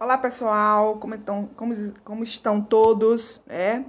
Olá 0.00 0.16
pessoal, 0.16 0.96
como 0.98 1.16
estão, 1.16 1.50
como, 1.56 1.74
como 2.04 2.22
estão 2.22 2.60
todos? 2.62 3.42
Né? 3.44 3.84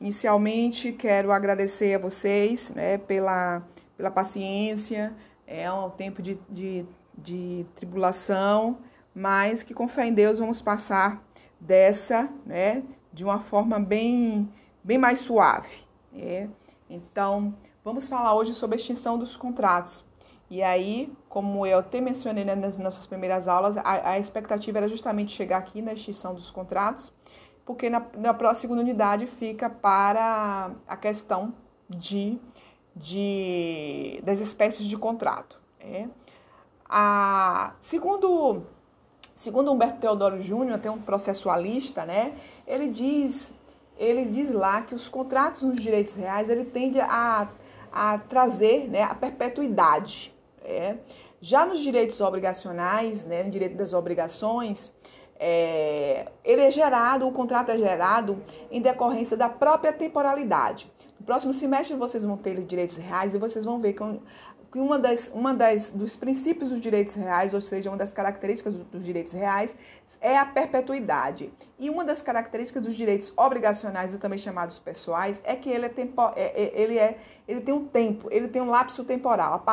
Inicialmente 0.00 0.90
quero 0.90 1.30
agradecer 1.30 1.94
a 1.94 2.00
vocês 2.00 2.70
né, 2.70 2.98
pela, 2.98 3.62
pela 3.96 4.10
paciência, 4.10 5.14
é 5.46 5.70
um 5.70 5.88
tempo 5.88 6.20
de, 6.20 6.36
de, 6.50 6.84
de 7.16 7.64
tribulação, 7.76 8.78
mas 9.14 9.62
que 9.62 9.72
com 9.72 9.86
fé 9.86 10.04
em 10.06 10.12
Deus 10.12 10.40
vamos 10.40 10.60
passar 10.60 11.22
dessa 11.60 12.28
né, 12.44 12.82
de 13.12 13.22
uma 13.22 13.38
forma 13.38 13.78
bem, 13.78 14.52
bem 14.82 14.98
mais 14.98 15.20
suave. 15.20 15.86
Né? 16.12 16.50
Então, 16.90 17.54
vamos 17.84 18.08
falar 18.08 18.34
hoje 18.34 18.52
sobre 18.52 18.74
a 18.74 18.80
extinção 18.80 19.16
dos 19.16 19.36
contratos. 19.36 20.04
E 20.52 20.62
aí, 20.62 21.10
como 21.30 21.64
eu 21.64 21.78
até 21.78 21.98
mencionei 21.98 22.44
né, 22.44 22.54
nas 22.54 22.76
nossas 22.76 23.06
primeiras 23.06 23.48
aulas, 23.48 23.74
a, 23.78 24.10
a, 24.10 24.18
expectativa 24.18 24.76
era 24.76 24.86
justamente 24.86 25.34
chegar 25.34 25.56
aqui 25.56 25.80
na 25.80 25.94
extinção 25.94 26.34
dos 26.34 26.50
contratos, 26.50 27.10
porque 27.64 27.88
na, 27.88 28.04
na 28.18 28.34
próxima 28.34 28.60
segunda 28.60 28.82
unidade 28.82 29.26
fica 29.26 29.70
para 29.70 30.72
a 30.86 30.94
questão 30.94 31.54
de, 31.88 32.38
de 32.94 34.20
das 34.22 34.40
espécies 34.40 34.84
de 34.86 34.94
contrato. 34.94 35.58
Né? 35.82 36.10
A, 36.86 37.72
segundo, 37.80 38.66
segundo 39.34 39.72
Humberto 39.72 40.00
Teodoro 40.00 40.42
Júnior, 40.42 40.74
até 40.74 40.90
um 40.90 41.00
processualista, 41.00 42.04
né, 42.04 42.34
ele 42.66 42.88
diz 42.88 43.54
ele 43.96 44.26
diz 44.26 44.52
lá 44.52 44.82
que 44.82 44.94
os 44.94 45.08
contratos 45.08 45.62
nos 45.62 45.80
direitos 45.80 46.14
reais 46.14 46.50
ele 46.50 46.66
tende 46.66 47.00
a, 47.00 47.48
a 47.90 48.18
trazer 48.18 48.86
né, 48.90 49.02
a 49.02 49.14
perpetuidade. 49.14 50.34
É. 50.64 50.96
Já 51.40 51.66
nos 51.66 51.80
direitos 51.80 52.20
obrigacionais, 52.20 53.24
né, 53.24 53.42
no 53.42 53.50
direito 53.50 53.76
das 53.76 53.92
obrigações, 53.92 54.92
é, 55.38 56.26
ele 56.44 56.62
é 56.62 56.70
gerado, 56.70 57.26
o 57.26 57.32
contrato 57.32 57.70
é 57.70 57.76
gerado 57.76 58.40
em 58.70 58.80
decorrência 58.80 59.36
da 59.36 59.48
própria 59.48 59.92
temporalidade. 59.92 60.90
No 61.18 61.26
próximo 61.26 61.52
semestre 61.52 61.96
vocês 61.96 62.24
vão 62.24 62.36
ter 62.36 62.60
direitos 62.62 62.96
reais 62.96 63.34
e 63.34 63.38
vocês 63.38 63.64
vão 63.64 63.80
ver 63.80 63.92
que 63.92 64.02
uma 64.74 64.98
das, 64.98 65.30
uma 65.34 65.52
das 65.52 65.90
dos 65.90 66.16
princípios 66.16 66.70
dos 66.70 66.80
direitos 66.80 67.14
reais, 67.14 67.52
ou 67.52 67.60
seja, 67.60 67.90
uma 67.90 67.96
das 67.96 68.12
características 68.12 68.74
dos 68.74 69.04
direitos 69.04 69.32
reais, 69.32 69.74
é 70.20 70.38
a 70.38 70.46
perpetuidade. 70.46 71.52
E 71.78 71.90
uma 71.90 72.04
das 72.04 72.22
características 72.22 72.82
dos 72.82 72.94
direitos 72.94 73.32
obrigacionais, 73.36 74.16
também 74.18 74.38
chamados 74.38 74.78
pessoais, 74.78 75.40
é 75.42 75.56
que 75.56 75.68
ele, 75.68 75.86
é 75.86 75.88
tempo, 75.88 76.22
é, 76.36 76.62
é, 76.62 76.80
ele, 76.80 76.98
é, 76.98 77.18
ele 77.46 77.60
tem 77.60 77.74
um 77.74 77.84
tempo, 77.84 78.28
ele 78.30 78.48
tem 78.48 78.62
um 78.62 78.70
lapso 78.70 79.04
temporal. 79.04 79.64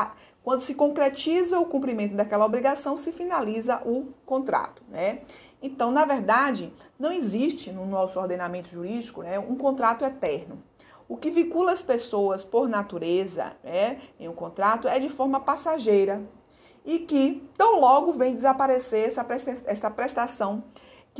Quando 0.44 0.62
se 0.62 0.74
concretiza 0.74 1.60
o 1.60 1.66
cumprimento 1.66 2.16
daquela 2.16 2.46
obrigação, 2.46 2.96
se 2.96 3.12
finaliza 3.12 3.82
o 3.86 4.08
contrato. 4.26 4.82
Né? 4.90 5.22
Então, 5.62 5.92
na 5.92 6.06
verdade, 6.06 6.74
não 6.98 7.12
existe 7.12 7.72
no 7.72 7.86
nosso 7.86 8.20
ordenamento 8.20 8.70
jurídico 8.70 9.22
né, 9.22 9.38
um 9.38 9.56
contrato 9.56 10.06
eterno. 10.06 10.64
O 11.08 11.18
que 11.18 11.32
vincula 11.32 11.72
as 11.72 11.82
pessoas 11.82 12.44
por 12.44 12.70
natureza 12.70 13.54
né, 13.64 14.00
em 14.20 14.30
um 14.30 14.34
contrato 14.34 14.88
é 14.88 15.00
de 15.00 15.10
forma 15.10 15.40
passageira 15.40 16.22
e 16.86 17.00
que 17.00 17.48
tão 17.58 17.80
logo 17.80 18.14
vem 18.14 18.34
desaparecer 18.34 19.08
essa, 19.08 19.24
presta 19.24 19.58
essa 19.66 19.92
prestação 19.92 20.64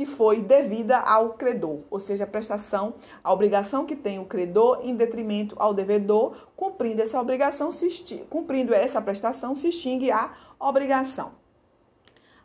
que 0.00 0.06
foi 0.06 0.40
devida 0.40 0.96
ao 0.96 1.34
credor, 1.34 1.80
ou 1.90 2.00
seja, 2.00 2.24
a 2.24 2.26
prestação, 2.26 2.94
a 3.22 3.30
obrigação 3.30 3.84
que 3.84 3.94
tem 3.94 4.18
o 4.18 4.24
credor 4.24 4.80
em 4.82 4.96
detrimento 4.96 5.54
ao 5.58 5.74
devedor, 5.74 6.48
cumprindo 6.56 7.02
essa 7.02 7.20
obrigação, 7.20 7.70
se 7.70 7.86
cumprindo 8.30 8.72
essa 8.72 8.98
prestação, 9.02 9.54
se 9.54 9.68
extingue 9.68 10.10
a 10.10 10.32
obrigação. 10.58 11.32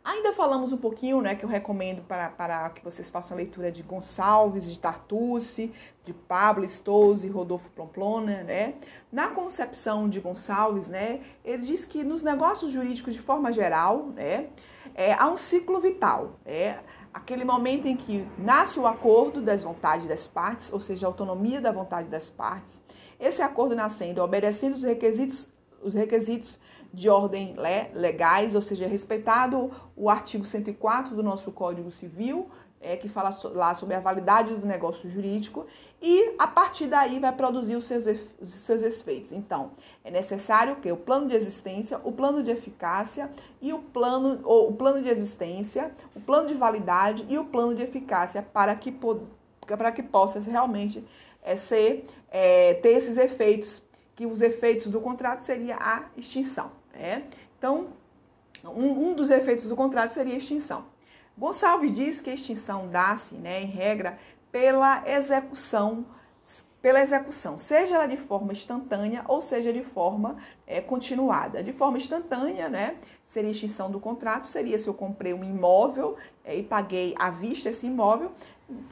Ainda 0.04 0.34
falamos 0.34 0.70
um 0.70 0.76
pouquinho, 0.76 1.22
né, 1.22 1.34
que 1.34 1.46
eu 1.46 1.48
recomendo 1.48 2.02
para, 2.02 2.28
para 2.28 2.68
que 2.68 2.84
vocês 2.84 3.08
façam 3.08 3.34
a 3.34 3.38
leitura 3.38 3.72
de 3.72 3.82
Gonçalves, 3.82 4.70
de 4.70 4.78
Tartucci, 4.78 5.72
de 6.04 6.12
Pablo 6.12 6.68
Stouze 6.68 7.26
Rodolfo 7.26 7.70
Plomplona, 7.70 8.42
né? 8.44 8.74
Na 9.10 9.28
concepção 9.28 10.10
de 10.10 10.20
Gonçalves, 10.20 10.88
né, 10.88 11.22
ele 11.42 11.64
diz 11.64 11.86
que 11.86 12.04
nos 12.04 12.22
negócios 12.22 12.70
jurídicos 12.70 13.14
de 13.14 13.20
forma 13.20 13.50
geral, 13.50 14.08
né, 14.14 14.50
é, 14.94 15.14
há 15.14 15.28
um 15.28 15.36
ciclo 15.36 15.80
vital, 15.80 16.38
é 16.44 16.78
aquele 17.16 17.44
momento 17.44 17.86
em 17.86 17.96
que 17.96 18.28
nasce 18.36 18.78
o 18.78 18.86
acordo 18.86 19.40
das 19.40 19.62
vontades 19.62 20.06
das 20.06 20.26
partes, 20.26 20.70
ou 20.70 20.78
seja, 20.78 21.06
a 21.06 21.08
autonomia 21.08 21.62
da 21.62 21.72
vontade 21.72 22.08
das 22.08 22.28
partes. 22.28 22.82
Esse 23.18 23.40
acordo 23.40 23.74
nascendo, 23.74 24.22
obedecendo 24.22 24.74
os 24.74 24.82
requisitos, 24.82 25.48
os 25.82 25.94
requisitos 25.94 26.60
de 26.92 27.08
ordem 27.08 27.56
legais, 27.94 28.54
ou 28.54 28.60
seja, 28.60 28.86
respeitado 28.86 29.70
o 29.96 30.10
artigo 30.10 30.44
104 30.44 31.16
do 31.16 31.22
nosso 31.22 31.50
Código 31.50 31.90
Civil, 31.90 32.50
é, 32.80 32.96
que 32.96 33.08
fala 33.08 33.30
lá 33.54 33.74
sobre 33.74 33.96
a 33.96 34.00
validade 34.00 34.54
do 34.54 34.66
negócio 34.66 35.08
jurídico, 35.10 35.66
e 36.00 36.34
a 36.38 36.46
partir 36.46 36.86
daí 36.86 37.18
vai 37.18 37.32
produzir 37.32 37.76
os 37.76 37.86
seus, 37.86 38.04
os 38.40 38.50
seus 38.50 38.82
efeitos. 38.82 39.32
Então, 39.32 39.72
é 40.04 40.10
necessário 40.10 40.76
que 40.76 40.90
o 40.92 40.96
plano 40.96 41.26
de 41.26 41.34
existência, 41.34 41.98
o 42.04 42.12
plano 42.12 42.42
de 42.42 42.50
eficácia 42.50 43.30
e 43.60 43.72
o 43.72 43.78
plano, 43.78 44.40
ou, 44.44 44.70
o 44.70 44.74
plano 44.74 45.02
de 45.02 45.08
existência, 45.08 45.90
o 46.14 46.20
plano 46.20 46.46
de 46.46 46.54
validade 46.54 47.24
e 47.28 47.38
o 47.38 47.44
plano 47.44 47.74
de 47.74 47.82
eficácia 47.82 48.42
para 48.42 48.74
que, 48.74 48.94
para 49.66 49.90
que 49.90 50.02
possa 50.02 50.38
realmente 50.38 51.04
é, 51.42 51.56
ser, 51.56 52.04
é, 52.30 52.74
ter 52.74 52.90
esses 52.90 53.16
efeitos, 53.16 53.82
que 54.14 54.26
os 54.26 54.40
efeitos 54.40 54.86
do 54.86 55.00
contrato 55.00 55.40
seria 55.40 55.76
a 55.76 56.04
extinção. 56.16 56.72
É? 56.92 57.22
Então, 57.58 57.88
um, 58.64 59.08
um, 59.08 59.14
dos 59.14 59.30
efeitos 59.30 59.68
do 59.68 59.76
contrato 59.76 60.12
seria 60.12 60.34
a 60.34 60.38
extinção. 60.38 60.86
Gonçalves 61.38 61.92
diz 61.92 62.20
que 62.20 62.30
a 62.30 62.34
extinção 62.34 62.88
dá-se, 62.88 63.34
né, 63.34 63.62
em 63.62 63.66
regra, 63.66 64.18
pela 64.50 65.02
execução, 65.06 66.06
pela 66.80 67.02
execução, 67.02 67.58
seja 67.58 67.96
ela 67.96 68.06
de 68.06 68.16
forma 68.16 68.52
instantânea 68.52 69.22
ou 69.28 69.42
seja 69.42 69.72
de 69.72 69.82
forma 69.82 70.36
é, 70.66 70.80
continuada. 70.80 71.62
De 71.62 71.72
forma 71.72 71.98
instantânea, 71.98 72.68
né, 72.68 72.96
seria 73.26 73.50
extinção 73.50 73.90
do 73.90 74.00
contrato, 74.00 74.46
seria 74.46 74.78
se 74.78 74.88
eu 74.88 74.94
comprei 74.94 75.34
um 75.34 75.44
imóvel 75.44 76.16
é, 76.42 76.56
e 76.56 76.62
paguei 76.62 77.14
à 77.18 77.30
vista 77.30 77.68
esse 77.68 77.86
imóvel, 77.86 78.32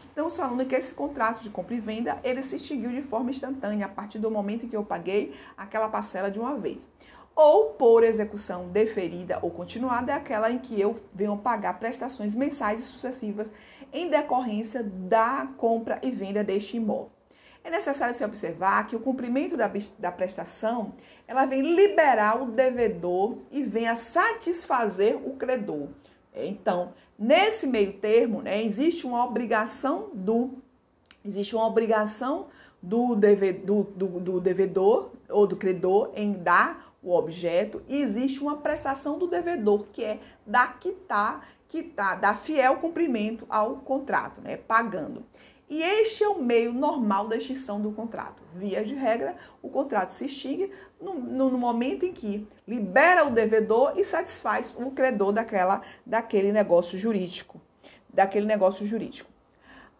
Estamos 0.01 0.37
falando 0.37 0.65
que 0.65 0.75
esse 0.77 0.95
contrato 0.95 1.43
de 1.43 1.51
compra 1.51 1.75
e 1.75 1.81
venda, 1.81 2.21
ele 2.23 2.45
se 2.45 2.55
extinguiu 2.55 2.91
de 2.91 3.03
forma 3.03 3.31
instantânea, 3.31 3.87
a 3.87 3.89
partir 3.89 4.21
do 4.21 4.31
momento 4.31 4.65
em 4.65 4.69
que 4.69 4.77
eu 4.77 4.85
paguei 4.85 5.35
aquela 5.57 5.89
parcela 5.89 6.31
de 6.31 6.39
uma 6.39 6.57
vez 6.57 6.89
ou 7.35 7.71
por 7.71 8.05
execução 8.05 8.69
deferida 8.69 9.39
ou 9.43 9.51
continuada 9.51 10.13
é 10.13 10.15
aquela 10.15 10.51
em 10.51 10.59
que 10.59 10.81
eu 10.81 11.01
venho 11.13 11.37
pagar 11.37 11.79
prestações 11.79 12.35
mensais 12.35 12.81
e 12.81 12.85
sucessivas 12.85 13.51
em 13.93 14.09
decorrência 14.09 14.83
da 14.83 15.49
compra 15.57 15.99
e 16.03 16.11
venda 16.11 16.45
deste 16.45 16.77
imóvel. 16.77 17.11
É 17.63 17.71
necessário 17.71 18.15
se 18.15 18.25
observar 18.25 18.87
que 18.87 18.95
o 18.95 19.01
cumprimento 19.01 19.57
da, 19.57 19.71
da 19.99 20.13
prestação 20.13 20.93
ela 21.27 21.47
vem 21.47 21.63
liberar 21.63 22.43
o 22.43 22.51
devedor 22.51 23.39
e 23.51 23.63
vem 23.63 23.89
a 23.89 23.97
satisfazer 23.97 25.17
o 25.17 25.35
credor. 25.35 25.89
Então, 26.35 26.93
nesse 27.19 27.67
meio 27.67 27.95
termo, 27.95 28.43
né, 28.43 28.63
existe 28.63 29.07
uma 29.07 29.25
obrigação 29.25 30.11
do 30.13 30.59
existe 31.25 31.57
uma 31.57 31.67
obrigação 31.67 32.49
do, 32.83 33.17
do, 33.17 33.85
do, 33.85 34.21
do 34.21 34.41
devedor 34.41 35.11
ou 35.31 35.47
do 35.47 35.57
credor 35.57 36.13
em 36.15 36.33
dar 36.33 36.94
o 37.05 37.15
objeto 37.15 37.83
e 37.87 38.01
existe 38.01 38.41
uma 38.41 38.57
prestação 38.57 39.19
do 39.19 39.27
devedor, 39.27 39.87
que 39.93 40.03
é 40.03 40.19
da 40.47 40.67
quitar, 40.67 41.47
quitar, 41.69 42.19
dar 42.19 42.39
fiel 42.39 42.77
cumprimento 42.77 43.45
ao 43.49 43.77
contrato, 43.77 44.41
né, 44.41 44.57
pagando. 44.57 45.25
E 45.69 45.83
este 45.83 46.23
é 46.23 46.29
o 46.29 46.43
meio 46.43 46.73
normal 46.73 47.27
da 47.27 47.37
extinção 47.37 47.81
do 47.81 47.91
contrato. 47.91 48.43
Via 48.55 48.85
de 48.85 48.95
regra, 48.95 49.37
o 49.63 49.69
contrato 49.69 50.11
se 50.11 50.27
extingue 50.27 50.71
no, 51.01 51.15
no, 51.15 51.59
momento 51.59 52.05
em 52.05 52.13
que 52.13 52.47
libera 52.69 53.27
o 53.27 53.31
devedor 53.31 53.95
e 53.97 54.05
satisfaz 54.05 54.75
o 54.77 54.91
credor 54.91 55.33
daquela, 55.33 55.83
daquele 56.05 56.53
negócio 56.53 56.99
jurídico, 56.99 57.61
daquele 58.09 58.47
negócio 58.47 58.87
jurídico. 58.87 59.34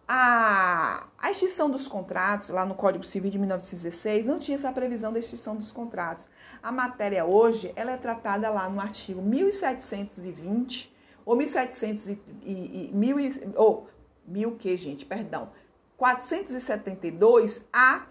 A, 0.07 1.07
a 1.17 1.31
extinção 1.31 1.69
dos 1.69 1.87
contratos, 1.87 2.49
lá 2.49 2.65
no 2.65 2.75
Código 2.75 3.03
Civil 3.03 3.31
de 3.31 3.39
1916, 3.39 4.25
não 4.25 4.37
tinha 4.37 4.55
essa 4.55 4.71
previsão 4.71 5.11
da 5.11 5.17
extinção 5.17 5.55
dos 5.55 5.71
contratos. 5.71 6.27
A 6.61 6.71
matéria 6.71 7.25
hoje, 7.25 7.73
ela 7.75 7.91
é 7.91 7.97
tratada 7.97 8.49
lá 8.49 8.69
no 8.69 8.79
artigo 8.79 9.21
1720, 9.21 10.95
ou 11.25 11.35
1700 11.35 12.07
e, 12.07 12.21
e, 12.43 12.89
e 12.89 12.91
mil, 12.93 13.17
ou 13.55 13.89
mil 14.27 14.55
que, 14.55 14.77
gente, 14.77 15.05
perdão, 15.05 15.49
472 15.97 17.61
a 17.73 18.05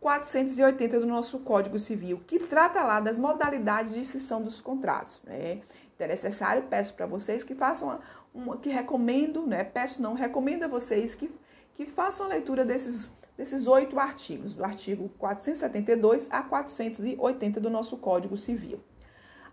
480 0.00 1.00
do 1.00 1.06
nosso 1.06 1.38
Código 1.40 1.78
Civil, 1.78 2.22
que 2.26 2.38
trata 2.38 2.82
lá 2.82 3.00
das 3.00 3.18
modalidades 3.18 3.92
de 3.92 4.00
extinção 4.00 4.42
dos 4.42 4.60
contratos. 4.60 5.20
Né? 5.24 5.62
Então, 5.94 6.06
é 6.06 6.08
necessário, 6.08 6.64
peço 6.64 6.94
para 6.94 7.06
vocês 7.06 7.42
que 7.42 7.54
façam 7.54 7.98
uma, 8.36 8.56
que 8.56 8.68
recomendo, 8.68 9.46
né? 9.46 9.64
Peço 9.64 10.02
não, 10.02 10.14
recomendo 10.14 10.64
a 10.64 10.68
vocês 10.68 11.14
que, 11.14 11.30
que 11.74 11.86
façam 11.86 12.26
a 12.26 12.28
leitura 12.28 12.64
desses 12.64 13.10
desses 13.36 13.66
oito 13.66 13.98
artigos, 13.98 14.54
do 14.54 14.64
artigo 14.64 15.10
472 15.18 16.26
a 16.30 16.42
480 16.42 17.60
do 17.60 17.68
nosso 17.68 17.96
Código 17.98 18.36
Civil. 18.36 18.82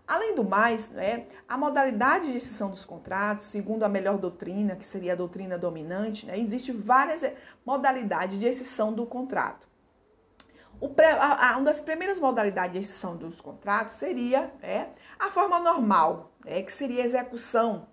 Além 0.06 0.34
do 0.34 0.44
mais, 0.44 0.88
né, 0.88 1.26
a 1.48 1.56
modalidade 1.56 2.30
de 2.30 2.36
extinção 2.36 2.70
dos 2.70 2.84
contratos, 2.84 3.46
segundo 3.46 3.84
a 3.84 3.88
melhor 3.88 4.18
doutrina, 4.18 4.76
que 4.76 4.84
seria 4.84 5.14
a 5.14 5.16
doutrina 5.16 5.56
dominante, 5.56 6.26
né, 6.26 6.38
existe 6.38 6.72
várias 6.72 7.22
eh, 7.22 7.34
modalidades 7.64 8.38
de 8.38 8.46
extinção 8.46 8.92
do 8.92 9.06
contrato. 9.06 9.66
Pré, 10.94 11.12
a, 11.12 11.52
a, 11.52 11.56
uma 11.56 11.64
das 11.64 11.80
primeiras 11.80 12.20
modalidades 12.20 12.72
de 12.72 12.78
extinção 12.80 13.16
dos 13.16 13.40
contratos 13.40 13.94
seria 13.94 14.52
né, 14.60 14.90
a 15.18 15.30
forma 15.30 15.58
normal, 15.58 16.32
né, 16.44 16.62
que 16.62 16.72
seria 16.72 17.02
a 17.02 17.06
execução, 17.06 17.88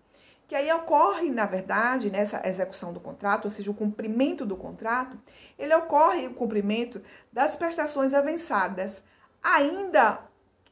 que 0.51 0.55
aí 0.57 0.69
ocorre, 0.73 1.31
na 1.31 1.45
verdade, 1.45 2.11
nessa 2.11 2.41
execução 2.45 2.91
do 2.91 2.99
contrato, 2.99 3.45
ou 3.45 3.51
seja, 3.51 3.71
o 3.71 3.73
cumprimento 3.73 4.45
do 4.45 4.57
contrato, 4.57 5.17
ele 5.57 5.73
ocorre 5.73 6.27
o 6.27 6.33
cumprimento 6.33 7.01
das 7.31 7.55
prestações 7.55 8.13
avançadas, 8.13 9.01
ainda 9.41 10.19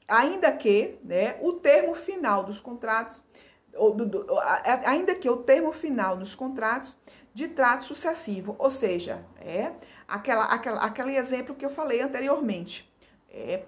ainda 0.05 0.51
que 0.51 0.99
né, 1.01 1.37
o 1.39 1.53
termo 1.53 1.95
final 1.95 2.43
dos 2.43 2.59
contratos, 2.59 3.23
ou 3.73 3.95
do, 3.95 4.05
do, 4.05 4.27
ainda 4.83 5.15
que 5.15 5.29
o 5.29 5.37
termo 5.37 5.71
final 5.71 6.17
dos 6.17 6.35
contratos 6.35 6.97
de 7.33 7.47
trato 7.47 7.85
sucessivo, 7.85 8.57
ou 8.59 8.69
seja, 8.69 9.23
é 9.39 9.71
aquela, 10.05 10.43
aquela, 10.43 10.81
aquele 10.81 11.15
exemplo 11.15 11.55
que 11.55 11.65
eu 11.65 11.69
falei 11.69 12.01
anteriormente, 12.01 12.93
é, 13.29 13.63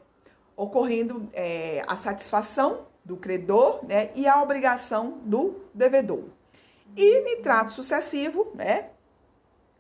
ocorrendo 0.58 1.30
é, 1.32 1.86
a 1.88 1.96
satisfação 1.96 2.91
do 3.04 3.18
credor 3.18 3.86
né, 3.86 4.12
e 4.16 4.28
a 4.28 4.42
obrigação 4.42 5.20
do 5.24 5.62
devedor. 5.74 6.26
E 6.96 7.34
em 7.34 7.42
trato 7.42 7.72
sucessivo, 7.72 8.52
né, 8.54 8.90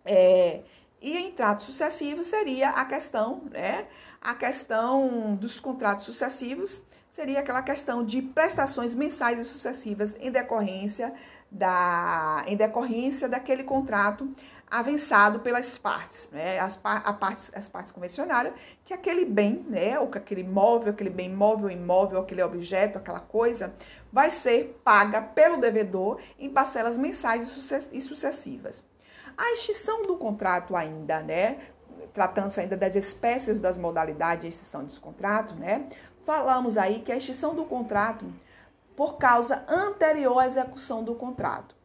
é, 0.06 0.62
e 1.02 1.18
em 1.18 1.32
trato 1.32 1.64
sucessivo 1.64 2.24
seria 2.24 2.70
a 2.70 2.86
questão, 2.86 3.44
né, 3.52 3.88
a 4.22 4.34
questão 4.36 5.36
dos 5.36 5.60
contratos 5.60 6.06
sucessivos 6.06 6.82
seria 7.12 7.40
aquela 7.40 7.62
questão 7.62 8.04
de 8.04 8.22
prestações 8.22 8.96
mensais 8.96 9.38
e 9.38 9.44
sucessivas 9.44 10.16
em 10.20 10.32
decorrência 10.32 11.14
da 11.52 12.44
em 12.48 12.56
decorrência 12.56 13.28
daquele 13.28 13.64
contrato 13.64 14.34
avançado 14.72 15.42
pelas 15.42 15.78
partes, 15.78 16.30
né? 16.32 16.58
As, 16.58 16.80
a 16.82 17.12
partes, 17.12 17.52
as 17.54 17.68
partes 17.68 17.92
convencionaram 17.92 18.54
que 18.86 18.94
aquele 18.94 19.26
bem, 19.26 19.66
né, 19.68 20.00
ou 20.00 20.08
que 20.08 20.18
aquele 20.18 20.46
móvel, 20.46 20.94
aquele 20.94 21.10
bem 21.10 21.30
móvel, 21.30 21.70
imóvel, 21.70 22.22
aquele 22.22 22.42
objeto, 22.42 22.98
aquela 22.98 23.20
coisa, 23.20 23.74
vai 24.14 24.32
ser 24.32 24.80
paga 24.82 25.22
pelo 25.22 25.58
devedor 25.58 26.20
em 26.40 26.50
parcelas 26.50 26.98
mensais 26.98 27.52
e 27.92 28.02
sucessivas. 28.02 28.88
A 29.38 29.52
extinção 29.52 30.04
do 30.04 30.16
contrato 30.16 30.74
ainda, 30.74 31.20
né, 31.20 31.58
tratando-se 32.14 32.62
ainda 32.62 32.78
das 32.78 32.96
espécies 32.96 33.60
das 33.60 33.78
modalidades 33.78 34.42
de 34.42 34.48
extinção 34.48 34.86
dos 34.86 34.98
contratos, 34.98 35.54
né? 35.56 35.88
Falamos 36.26 36.78
aí 36.78 37.00
que 37.00 37.12
a 37.12 37.18
extinção 37.18 37.54
do 37.54 37.66
contrato 37.66 38.26
por 38.96 39.18
causa 39.18 39.66
anterior 39.68 40.40
à 40.40 40.48
execução 40.48 41.04
do 41.04 41.16
contrato. 41.16 41.76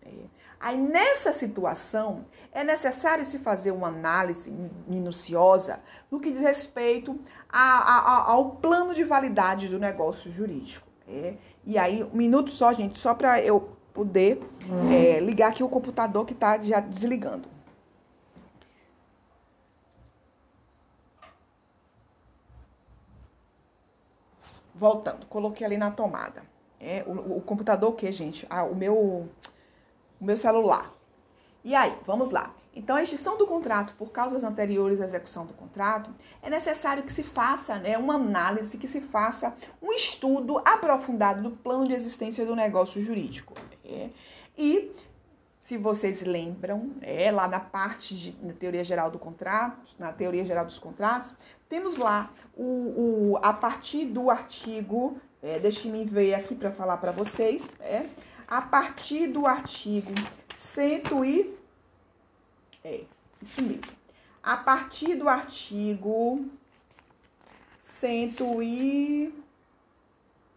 Aí 0.59 0.77
nessa 0.79 1.33
situação 1.33 2.25
é 2.51 2.65
necessário 2.65 3.25
se 3.27 3.39
fazer 3.39 3.71
uma 3.71 3.89
análise 3.89 4.51
minuciosa 4.87 5.81
no 6.11 6.19
que 6.19 6.31
diz 6.31 6.41
respeito 6.41 7.19
a, 7.49 7.61
a, 7.61 8.31
ao 8.33 8.53
plano 8.53 8.95
de 8.95 9.05
validade 9.05 9.69
do 9.69 9.79
negócio 9.79 10.33
jurídico. 10.33 10.87
Né? 11.07 11.37
E 11.65 11.77
aí, 11.79 12.03
um 12.03 12.17
minuto 12.17 12.51
só, 12.51 12.73
gente, 12.73 12.99
só 12.99 13.15
para 13.15 13.43
eu 13.43 13.77
poder 13.93 14.41
é, 14.93 15.21
ligar 15.21 15.49
aqui 15.49 15.63
o 15.63 15.69
computador 15.69 16.25
que 16.27 16.33
está 16.33 16.61
já 16.61 16.81
desligando. 16.81 17.49
Voltando, 24.75 25.27
coloquei 25.27 25.67
ali 25.67 25.79
na 25.79 25.91
tomada. 25.91 26.43
É, 26.79 27.03
o, 27.07 27.39
o 27.39 27.41
computador 27.41 27.91
o 27.91 27.93
que, 27.95 28.13
gente? 28.13 28.47
Ah, 28.51 28.65
o 28.65 28.75
meu, 28.75 29.29
o 30.21 30.25
meu 30.25 30.37
celular. 30.37 30.93
E 31.65 31.75
aí, 31.75 31.97
vamos 32.07 32.31
lá. 32.31 32.55
Então, 32.75 32.95
a 32.95 33.03
extinção 33.03 33.39
do 33.39 33.47
contrato 33.47 33.95
por 33.95 34.13
causas 34.13 34.45
anteriores 34.45 35.01
à 35.01 35.05
execução 35.05 35.47
do 35.47 35.55
contrato, 35.55 36.15
é 36.43 36.51
necessário 36.51 37.03
que 37.03 37.13
se 37.13 37.23
faça 37.23 37.79
né, 37.79 37.97
uma 37.97 38.15
análise, 38.15 38.77
que 38.77 38.87
se 38.87 39.01
faça 39.01 39.55
um 39.81 39.93
estudo 39.93 40.59
aprofundado 40.59 41.43
do 41.43 41.57
plano 41.57 41.89
de 41.89 41.95
existência 41.95 42.45
do 42.45 42.55
negócio 42.55 43.01
jurídico. 43.01 43.55
É, 43.83 44.11
e 44.57 44.93
se 45.59 45.77
vocês 45.77 46.23
lembram, 46.23 46.93
é, 47.03 47.33
lá 47.33 47.49
na 47.49 47.59
parte 47.59 48.15
de, 48.15 48.37
na 48.41 48.53
teoria 48.53 48.85
geral 48.85 49.11
do 49.11 49.19
contrato, 49.19 49.97
na 49.99 50.13
teoria 50.13 50.45
geral 50.45 50.65
dos 50.65 50.79
contratos, 50.79 51.35
temos 51.69 51.97
lá 51.97 52.31
o, 52.55 53.33
o 53.33 53.39
a 53.43 53.53
partir 53.53 54.05
do 54.05 54.31
artigo, 54.31 55.19
é, 55.43 55.59
deixe-me 55.59 56.05
ver 56.05 56.35
aqui 56.35 56.55
para 56.55 56.71
falar 56.71 56.99
para 56.99 57.11
vocês, 57.11 57.69
é, 57.81 58.07
a 58.49 58.63
partir 58.63 59.29
do 59.29 59.47
artigo 59.47 60.13
100 60.57 61.03
e 61.25 61.57
é, 62.85 63.05
isso 63.43 63.61
mesmo. 63.61 63.93
A 64.43 64.57
partir 64.57 65.17
do 65.17 65.29
artigo 65.29 66.47
100 67.83 68.37
e 68.63 69.35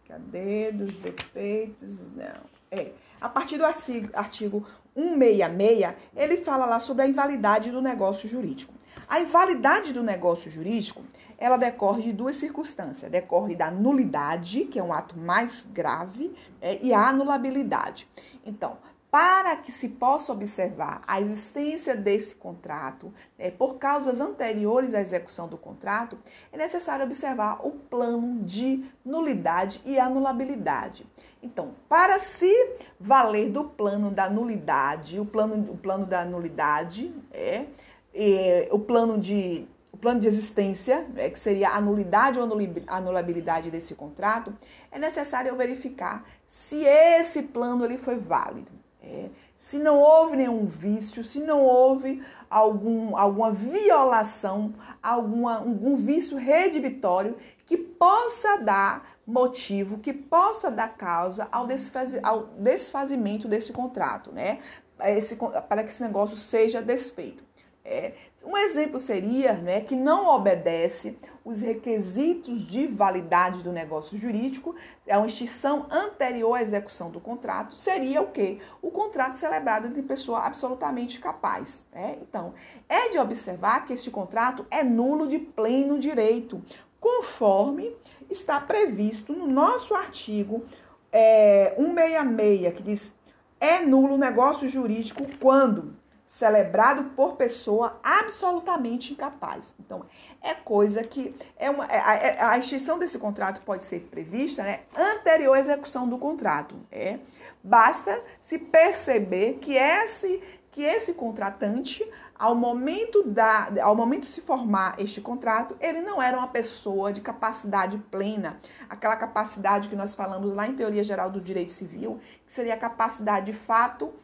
cadê 0.06 0.70
dos 0.70 0.96
defeitos? 0.98 2.12
Não. 2.14 2.50
É, 2.70 2.92
a 3.20 3.28
partir 3.28 3.58
do 3.58 3.66
artigo, 3.66 4.08
artigo 4.14 4.66
166, 4.94 5.94
ele 6.14 6.36
fala 6.38 6.66
lá 6.66 6.78
sobre 6.78 7.02
a 7.02 7.08
invalidade 7.08 7.70
do 7.70 7.82
negócio 7.82 8.28
jurídico. 8.28 8.72
A 9.10 9.18
invalidade 9.18 9.92
do 9.92 10.04
negócio 10.04 10.48
jurídico, 10.48 11.02
ela 11.36 11.56
decorre 11.56 12.04
de 12.04 12.12
duas 12.12 12.36
circunstâncias. 12.36 13.10
Decorre 13.10 13.56
da 13.56 13.68
nulidade, 13.68 14.66
que 14.66 14.78
é 14.78 14.82
um 14.82 14.92
ato 14.92 15.18
mais 15.18 15.66
grave, 15.72 16.32
é, 16.60 16.78
e 16.80 16.94
a 16.94 17.08
anulabilidade. 17.08 18.08
Então, 18.46 18.78
para 19.10 19.56
que 19.56 19.72
se 19.72 19.88
possa 19.88 20.32
observar 20.32 21.02
a 21.08 21.20
existência 21.20 21.96
desse 21.96 22.36
contrato 22.36 23.12
é, 23.36 23.50
por 23.50 23.78
causas 23.78 24.20
anteriores 24.20 24.94
à 24.94 25.00
execução 25.00 25.48
do 25.48 25.58
contrato, 25.58 26.16
é 26.52 26.56
necessário 26.56 27.04
observar 27.04 27.66
o 27.66 27.72
plano 27.72 28.44
de 28.44 28.84
nulidade 29.04 29.80
e 29.84 29.98
anulabilidade. 29.98 31.04
Então, 31.42 31.74
para 31.88 32.20
se 32.20 32.54
valer 33.00 33.50
do 33.50 33.64
plano 33.64 34.12
da 34.12 34.30
nulidade, 34.30 35.18
o 35.18 35.26
plano, 35.26 35.72
o 35.72 35.76
plano 35.76 36.06
da 36.06 36.24
nulidade 36.24 37.12
é, 37.32 37.66
é 38.14 38.68
o 38.70 38.78
plano 38.78 39.18
de 39.18 39.66
o 39.92 39.96
plano 39.96 40.20
de 40.20 40.28
existência, 40.28 41.06
é, 41.16 41.28
que 41.28 41.38
seria 41.38 41.70
a 41.70 41.80
nulidade 41.80 42.38
ou 42.38 42.48
anulabilidade 42.86 43.70
desse 43.70 43.94
contrato, 43.94 44.54
é 44.90 44.98
necessário 44.98 45.54
verificar 45.56 46.24
se 46.46 46.84
esse 46.84 47.42
plano 47.42 47.84
ele 47.84 47.98
foi 47.98 48.16
válido. 48.16 48.70
É, 49.02 49.28
se 49.58 49.78
não 49.78 49.98
houve 49.98 50.36
nenhum 50.36 50.64
vício, 50.64 51.22
se 51.22 51.40
não 51.40 51.60
houve 51.60 52.22
algum, 52.48 53.16
alguma 53.16 53.52
violação, 53.52 54.72
alguma, 55.02 55.58
algum 55.58 55.96
vício 55.96 56.36
redibitório 56.36 57.36
que 57.66 57.76
possa 57.76 58.56
dar 58.56 59.18
motivo, 59.26 59.98
que 59.98 60.12
possa 60.12 60.70
dar 60.70 60.96
causa 60.96 61.46
ao, 61.52 61.66
desfaz, 61.66 62.18
ao 62.22 62.46
desfazimento 62.58 63.46
desse 63.46 63.72
contrato, 63.72 64.32
né? 64.32 64.60
Esse, 64.98 65.36
para 65.36 65.82
que 65.82 65.90
esse 65.90 66.02
negócio 66.02 66.36
seja 66.36 66.82
desfeito. 66.82 67.42
É, 67.84 68.12
um 68.44 68.56
exemplo 68.56 69.00
seria 69.00 69.54
né, 69.54 69.80
que 69.80 69.96
não 69.96 70.26
obedece 70.26 71.18
os 71.44 71.60
requisitos 71.60 72.62
de 72.64 72.86
validade 72.86 73.62
do 73.62 73.72
negócio 73.72 74.18
jurídico, 74.18 74.74
é 75.06 75.16
uma 75.16 75.26
extinção 75.26 75.86
anterior 75.90 76.54
à 76.54 76.62
execução 76.62 77.10
do 77.10 77.20
contrato, 77.20 77.74
seria 77.74 78.20
o 78.20 78.30
quê? 78.30 78.58
O 78.82 78.90
contrato 78.90 79.34
celebrado 79.34 79.86
entre 79.86 80.02
pessoa 80.02 80.40
absolutamente 80.40 81.18
capaz. 81.18 81.86
Né? 81.92 82.18
Então, 82.20 82.54
é 82.88 83.08
de 83.08 83.18
observar 83.18 83.84
que 83.86 83.94
este 83.94 84.10
contrato 84.10 84.66
é 84.70 84.84
nulo 84.84 85.26
de 85.26 85.38
pleno 85.38 85.98
direito, 85.98 86.62
conforme 87.00 87.96
está 88.28 88.60
previsto 88.60 89.32
no 89.32 89.46
nosso 89.46 89.94
artigo 89.94 90.64
é, 91.10 91.74
166, 91.76 92.74
que 92.74 92.82
diz 92.82 93.12
é 93.58 93.80
nulo 93.80 94.14
o 94.14 94.18
negócio 94.18 94.68
jurídico 94.68 95.26
quando 95.38 95.99
celebrado 96.30 97.10
por 97.16 97.34
pessoa 97.34 97.98
absolutamente 98.04 99.12
incapaz. 99.12 99.74
Então, 99.80 100.06
é 100.40 100.54
coisa 100.54 101.02
que 101.02 101.34
é 101.56 101.68
uma 101.68 101.84
é, 101.86 101.98
a, 101.98 102.14
é, 102.14 102.42
a, 102.42 102.56
extinção 102.56 103.00
desse 103.00 103.18
contrato 103.18 103.60
pode 103.62 103.84
ser 103.84 104.02
prevista, 104.02 104.62
né, 104.62 104.82
anterior 104.96 105.54
à 105.54 105.58
execução 105.58 106.08
do 106.08 106.16
contrato. 106.18 106.76
É, 106.92 107.18
basta 107.64 108.22
se 108.44 108.60
perceber 108.60 109.54
que 109.54 109.74
esse 109.74 110.40
que 110.70 110.84
esse 110.84 111.14
contratante, 111.14 112.08
ao 112.38 112.54
momento 112.54 113.24
da, 113.24 113.68
ao 113.82 113.96
momento 113.96 114.20
de 114.20 114.28
se 114.28 114.40
formar 114.40 114.94
este 115.00 115.20
contrato, 115.20 115.76
ele 115.80 116.00
não 116.00 116.22
era 116.22 116.38
uma 116.38 116.46
pessoa 116.46 117.12
de 117.12 117.20
capacidade 117.20 117.98
plena, 118.08 118.56
aquela 118.88 119.16
capacidade 119.16 119.88
que 119.88 119.96
nós 119.96 120.14
falamos 120.14 120.52
lá 120.52 120.68
em 120.68 120.76
teoria 120.76 121.02
geral 121.02 121.28
do 121.28 121.40
direito 121.40 121.72
civil, 121.72 122.20
que 122.46 122.52
seria 122.52 122.74
a 122.74 122.76
capacidade 122.76 123.46
de 123.46 123.58
fato 123.58 124.14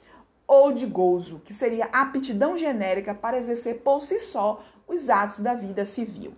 ou 0.46 0.72
de 0.72 0.86
gozo, 0.86 1.40
que 1.44 1.52
seria 1.52 1.88
a 1.92 2.02
aptidão 2.02 2.56
genérica 2.56 3.14
para 3.14 3.38
exercer 3.38 3.80
por 3.80 4.02
si 4.02 4.20
só 4.20 4.62
os 4.86 5.08
atos 5.08 5.40
da 5.40 5.54
vida 5.54 5.84
civil. 5.84 6.34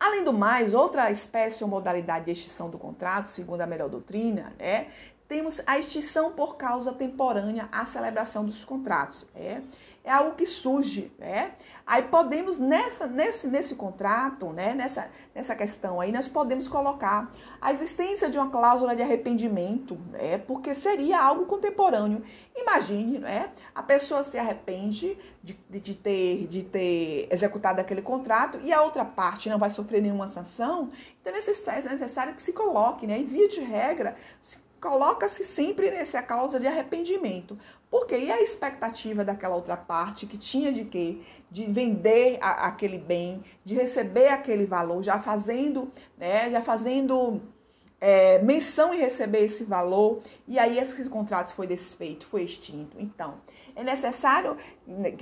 Além 0.00 0.22
do 0.22 0.32
mais, 0.32 0.74
outra 0.74 1.10
espécie 1.10 1.64
ou 1.64 1.70
modalidade 1.70 2.26
de 2.26 2.32
extinção 2.32 2.70
do 2.70 2.78
contrato, 2.78 3.26
segundo 3.26 3.60
a 3.60 3.66
melhor 3.66 3.88
doutrina, 3.88 4.52
é 4.58 4.86
temos 5.28 5.60
a 5.66 5.78
extinção 5.78 6.32
por 6.32 6.56
causa 6.56 6.92
temporânea 6.92 7.68
à 7.70 7.84
celebração 7.84 8.44
dos 8.44 8.64
contratos. 8.64 9.26
É, 9.36 9.60
é 10.02 10.10
algo 10.10 10.34
que 10.34 10.46
surge, 10.46 11.12
né? 11.18 11.52
Aí 11.86 12.02
podemos, 12.02 12.56
nessa, 12.56 13.06
nesse, 13.06 13.46
nesse 13.46 13.74
contrato, 13.74 14.46
né, 14.52 14.74
nessa, 14.74 15.10
nessa 15.34 15.54
questão 15.54 16.00
aí, 16.00 16.10
nós 16.10 16.28
podemos 16.28 16.66
colocar 16.66 17.30
a 17.60 17.72
existência 17.72 18.30
de 18.30 18.38
uma 18.38 18.50
cláusula 18.50 18.96
de 18.96 19.02
arrependimento, 19.02 19.96
né, 20.10 20.38
porque 20.38 20.74
seria 20.74 21.20
algo 21.20 21.44
contemporâneo. 21.44 22.22
Imagine, 22.56 23.18
né, 23.18 23.50
a 23.74 23.82
pessoa 23.82 24.24
se 24.24 24.38
arrepende 24.38 25.18
de, 25.42 25.58
de, 25.68 25.80
de, 25.80 25.94
ter, 25.94 26.46
de 26.46 26.62
ter 26.62 27.28
executado 27.30 27.80
aquele 27.80 28.02
contrato 28.02 28.58
e 28.62 28.72
a 28.72 28.82
outra 28.82 29.04
parte 29.04 29.50
não 29.50 29.58
vai 29.58 29.70
sofrer 29.70 30.00
nenhuma 30.00 30.28
sanção, 30.28 30.90
então 31.20 31.32
é 31.32 31.36
necessário 31.36 32.34
que 32.34 32.42
se 32.42 32.52
coloque, 32.52 33.06
né, 33.06 33.18
em 33.18 33.26
via 33.26 33.48
de 33.48 33.60
regra, 33.60 34.16
se 34.40 34.58
coloca-se 34.80 35.44
sempre 35.44 35.90
nessa 35.90 36.22
causa 36.22 36.58
de 36.58 36.66
arrependimento. 36.66 37.58
Porque 37.90 38.16
e 38.16 38.30
a 38.30 38.42
expectativa 38.42 39.24
daquela 39.24 39.56
outra 39.56 39.76
parte 39.76 40.26
que 40.26 40.36
tinha 40.36 40.72
de 40.72 40.84
quê? 40.84 41.20
De 41.50 41.64
vender 41.66 42.38
a, 42.40 42.66
aquele 42.66 42.98
bem, 42.98 43.42
de 43.64 43.74
receber 43.74 44.28
aquele 44.28 44.66
valor, 44.66 45.02
já 45.02 45.18
fazendo, 45.18 45.90
né, 46.16 46.50
já 46.50 46.60
fazendo 46.60 47.40
é, 48.00 48.38
menção 48.40 48.94
em 48.94 48.98
receber 48.98 49.44
esse 49.44 49.64
valor, 49.64 50.20
e 50.46 50.58
aí 50.58 50.78
esse 50.78 51.08
contrato 51.08 51.54
foi 51.54 51.66
desfeito, 51.66 52.26
foi 52.26 52.42
extinto. 52.42 52.96
Então, 53.00 53.34
é 53.74 53.82
necessário, 53.82 54.56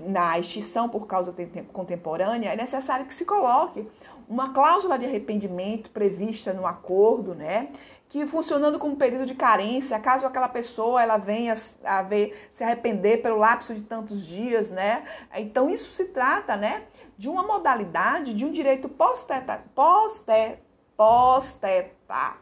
na 0.06 0.38
extinção 0.38 0.88
por 0.88 1.06
causa 1.06 1.34
contemporânea, 1.72 2.50
é 2.50 2.56
necessário 2.56 3.06
que 3.06 3.14
se 3.14 3.24
coloque 3.24 3.86
uma 4.28 4.52
cláusula 4.52 4.98
de 4.98 5.04
arrependimento 5.04 5.90
prevista 5.90 6.52
no 6.52 6.66
acordo, 6.66 7.34
né? 7.34 7.68
Que 8.08 8.26
funcionando 8.26 8.78
como 8.78 8.96
período 8.96 9.26
de 9.26 9.34
carência, 9.34 9.98
caso 9.98 10.26
aquela 10.26 10.48
pessoa 10.48 11.02
ela 11.02 11.16
venha 11.16 11.54
a 11.84 12.02
ver, 12.02 12.48
se 12.52 12.62
arrepender 12.62 13.20
pelo 13.20 13.36
lapso 13.36 13.74
de 13.74 13.82
tantos 13.82 14.24
dias, 14.24 14.70
né? 14.70 15.04
Então 15.34 15.68
isso 15.68 15.92
se 15.92 16.06
trata, 16.06 16.56
né, 16.56 16.84
de 17.18 17.28
uma 17.28 17.42
modalidade 17.42 18.32
de 18.32 18.44
um 18.44 18.52
direito 18.52 18.88
posteta, 18.88 19.64
poste, 19.74 20.58
posteta. 20.96 22.34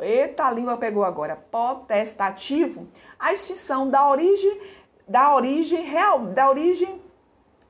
Eita, 0.00 0.44
a 0.44 0.50
língua 0.50 0.76
pegou 0.76 1.04
agora. 1.04 1.36
Potestativo, 1.36 2.88
a 3.18 3.32
extinção 3.32 3.88
da 3.88 4.08
origem 4.08 4.60
da 5.06 5.34
origem 5.34 5.82
real, 5.84 6.26
da 6.26 6.48
origem 6.48 7.02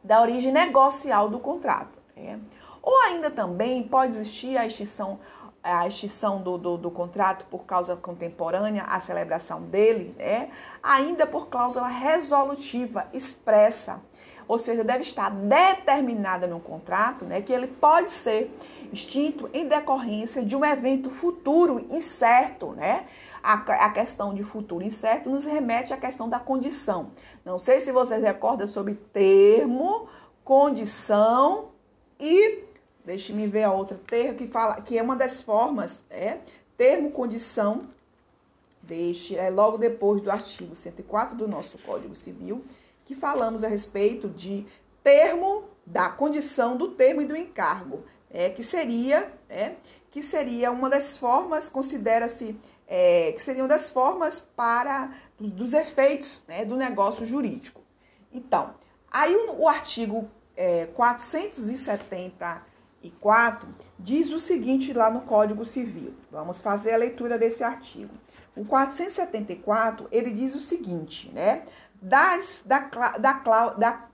da 0.02 0.20
origem 0.20 0.52
negocial 0.52 1.28
do 1.28 1.38
contrato. 1.40 1.98
Né? 2.14 2.38
Ou 2.82 2.94
ainda 3.04 3.30
também 3.30 3.82
pode 3.82 4.12
existir 4.12 4.56
a 4.58 4.66
extinção 4.66 5.18
a 5.64 5.88
extinção 5.88 6.42
do, 6.42 6.58
do, 6.58 6.76
do, 6.76 6.90
contrato 6.90 7.46
por 7.46 7.64
causa 7.64 7.96
contemporânea, 7.96 8.82
a 8.82 9.00
celebração 9.00 9.62
dele, 9.62 10.14
né? 10.18 10.50
ainda 10.82 11.26
por 11.26 11.48
cláusula 11.48 11.88
resolutiva 11.88 13.06
expressa, 13.14 13.98
ou 14.46 14.58
seja, 14.58 14.84
deve 14.84 15.00
estar 15.00 15.30
determinada 15.30 16.46
no 16.46 16.60
contrato, 16.60 17.24
né, 17.24 17.40
que 17.40 17.50
ele 17.50 17.66
pode 17.66 18.10
ser 18.10 18.54
extinto 18.92 19.48
em 19.54 19.66
decorrência 19.66 20.44
de 20.44 20.54
um 20.54 20.62
evento 20.62 21.08
futuro 21.08 21.86
incerto, 21.90 22.72
né? 22.72 23.06
A, 23.42 23.54
a 23.54 23.90
questão 23.90 24.34
de 24.34 24.44
futuro 24.44 24.84
incerto 24.84 25.30
nos 25.30 25.44
remete 25.44 25.94
à 25.94 25.96
questão 25.96 26.28
da 26.28 26.38
condição. 26.38 27.10
Não 27.44 27.58
sei 27.58 27.80
se 27.80 27.90
vocês 27.90 28.22
recordam 28.22 28.66
sobre 28.66 28.94
termo, 28.94 30.08
condição 30.44 31.70
e 32.20 32.64
Deixe-me 33.04 33.46
ver 33.46 33.64
a 33.64 33.72
outra 33.72 34.00
termo 34.06 34.34
que 34.34 34.46
fala 34.46 34.80
que 34.80 34.98
é 34.98 35.02
uma 35.02 35.14
das 35.14 35.42
formas, 35.42 36.04
é 36.08 36.38
termo 36.76 37.10
condição. 37.10 37.88
Deixe, 38.82 39.36
é 39.36 39.48
logo 39.50 39.78
depois 39.78 40.20
do 40.20 40.30
artigo 40.30 40.74
104 40.74 41.36
do 41.36 41.48
nosso 41.48 41.78
Código 41.78 42.14
Civil, 42.14 42.64
que 43.04 43.14
falamos 43.14 43.64
a 43.64 43.68
respeito 43.68 44.28
de 44.28 44.66
termo 45.02 45.64
da 45.86 46.08
condição 46.08 46.76
do 46.76 46.88
termo 46.92 47.20
e 47.22 47.26
do 47.26 47.36
encargo, 47.36 48.04
é 48.30 48.50
que 48.50 48.64
seria, 48.64 49.32
é, 49.48 49.74
que 50.10 50.22
seria 50.22 50.70
uma 50.70 50.90
das 50.90 51.16
formas, 51.16 51.68
considera-se 51.68 52.58
é, 52.86 53.32
que 53.32 53.42
seriam 53.42 53.66
das 53.66 53.90
formas 53.90 54.40
para 54.40 55.10
dos, 55.38 55.50
dos 55.50 55.72
efeitos 55.72 56.42
né, 56.46 56.64
do 56.64 56.76
negócio 56.76 57.24
jurídico. 57.26 57.82
Então, 58.32 58.74
aí 59.10 59.34
o, 59.34 59.62
o 59.62 59.68
artigo 59.68 60.28
é, 60.56 60.86
470 60.86 62.62
e 62.62 62.73
4 63.10 63.68
diz 63.98 64.30
o 64.30 64.40
seguinte 64.40 64.92
lá 64.92 65.10
no 65.10 65.22
Código 65.22 65.64
Civil. 65.64 66.14
Vamos 66.30 66.60
fazer 66.60 66.92
a 66.92 66.96
leitura 66.96 67.38
desse 67.38 67.62
artigo. 67.62 68.14
O 68.56 68.64
474, 68.64 70.06
ele 70.12 70.30
diz 70.30 70.54
o 70.54 70.60
seguinte, 70.60 71.30
né? 71.32 71.62
Das, 72.00 72.62
da, 72.64 72.80
da, 73.18 73.32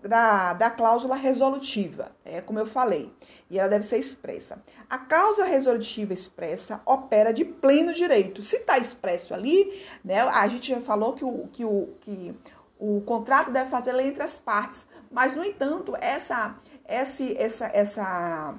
da, 0.03 0.53
da, 0.53 0.71
cláusula 0.71 1.17
resolutiva, 1.17 2.13
é 2.25 2.41
como 2.41 2.61
eu 2.61 2.67
falei, 2.67 3.13
e 3.51 3.59
ela 3.59 3.69
deve 3.69 3.85
ser 3.85 3.99
expressa. 3.99 4.63
A 4.89 4.97
cláusula 4.97 5.47
resolutiva 5.47 6.13
expressa 6.13 6.81
opera 6.87 7.33
de 7.33 7.45
pleno 7.45 7.93
direito. 7.93 8.43
Se 8.43 8.57
está 8.57 8.79
expresso 8.79 9.35
ali, 9.35 9.85
né, 10.05 10.21
a 10.21 10.47
gente 10.47 10.73
já 10.73 10.81
falou 10.81 11.15
que 11.15 11.25
o, 11.25 11.49
que 11.49 11.65
o, 11.65 11.89
que 12.01 12.35
o 12.79 13.01
contrato 13.01 13.51
deve 13.51 13.69
fazer 13.71 13.93
lei 13.93 14.09
entre 14.09 14.23
as 14.23 14.39
partes, 14.39 14.87
mas, 15.11 15.35
no 15.35 15.45
entanto, 15.45 15.97
essa, 16.01 16.55
essa, 16.85 17.25
essa, 17.37 17.71
essa 17.75 18.55